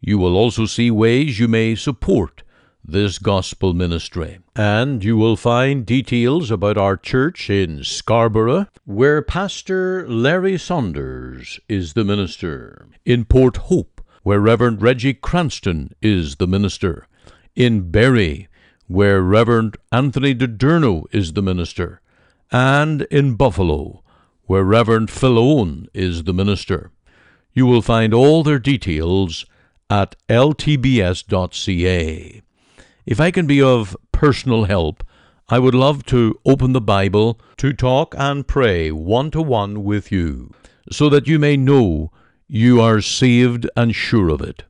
You 0.00 0.18
will 0.18 0.36
also 0.36 0.66
see 0.66 0.90
ways 0.92 1.40
you 1.40 1.48
may 1.48 1.74
support 1.74 2.44
this 2.84 3.18
gospel 3.18 3.74
ministry. 3.74 4.38
And 4.54 5.02
you 5.02 5.16
will 5.16 5.34
find 5.34 5.84
details 5.84 6.52
about 6.52 6.78
our 6.78 6.96
church 6.96 7.50
in 7.50 7.82
Scarborough, 7.82 8.68
where 8.84 9.22
Pastor 9.22 10.08
Larry 10.08 10.56
Saunders 10.56 11.58
is 11.68 11.94
the 11.94 12.04
minister, 12.04 12.86
in 13.04 13.24
Port 13.24 13.56
Hope 13.56 13.93
where 14.24 14.40
Reverend 14.40 14.82
Reggie 14.82 15.14
Cranston 15.14 15.94
is 16.02 16.36
the 16.36 16.46
minister, 16.46 17.06
in 17.54 17.90
Barrie, 17.90 18.48
where 18.88 19.20
Reverend 19.20 19.76
Anthony 19.92 20.34
DiDurno 20.34 21.04
is 21.12 21.34
the 21.34 21.42
minister, 21.42 22.00
and 22.50 23.02
in 23.02 23.34
Buffalo, 23.34 24.02
where 24.46 24.64
Reverend 24.64 25.10
Phil 25.10 25.38
Owen 25.38 25.88
is 25.92 26.24
the 26.24 26.32
minister. 26.32 26.90
You 27.52 27.66
will 27.66 27.82
find 27.82 28.14
all 28.14 28.42
their 28.42 28.58
details 28.58 29.44
at 29.90 30.16
ltbs.ca. 30.30 31.22
If 33.04 33.20
I 33.20 33.30
can 33.30 33.46
be 33.46 33.60
of 33.60 33.94
personal 34.10 34.64
help, 34.64 35.04
I 35.50 35.58
would 35.58 35.74
love 35.74 36.06
to 36.06 36.40
open 36.46 36.72
the 36.72 36.80
Bible 36.80 37.38
to 37.58 37.74
talk 37.74 38.14
and 38.16 38.48
pray 38.48 38.90
one 38.90 39.30
to 39.32 39.42
one 39.42 39.84
with 39.84 40.10
you, 40.10 40.50
so 40.90 41.10
that 41.10 41.28
you 41.28 41.38
may 41.38 41.58
know 41.58 42.10
you 42.48 42.80
are 42.80 43.00
saved 43.00 43.68
and 43.76 43.94
sure 43.94 44.28
of 44.28 44.40
it. 44.40 44.64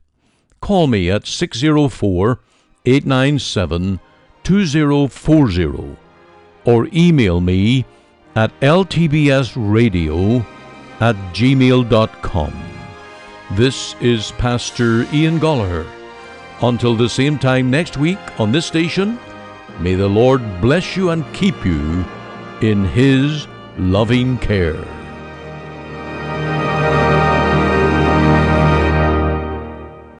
Call 0.61 0.87
me 0.87 1.09
at 1.09 1.27
604 1.27 2.39
897 2.85 3.99
2040 4.43 5.97
or 6.65 6.87
email 6.93 7.41
me 7.41 7.85
at 8.35 8.57
ltbsradio 8.59 10.45
at 10.99 11.15
gmail.com. 11.33 12.53
This 13.51 13.95
is 14.01 14.31
Pastor 14.33 15.03
Ian 15.13 15.39
Goligher. 15.39 15.85
Until 16.61 16.95
the 16.95 17.09
same 17.09 17.37
time 17.37 17.69
next 17.69 17.97
week 17.97 18.17
on 18.39 18.51
this 18.51 18.65
station, 18.65 19.19
may 19.79 19.93
the 19.95 20.07
Lord 20.07 20.41
bless 20.61 20.95
you 20.95 21.09
and 21.11 21.31
keep 21.33 21.65
you 21.65 22.05
in 22.61 22.85
His 22.85 23.47
loving 23.77 24.37
care. 24.37 25.04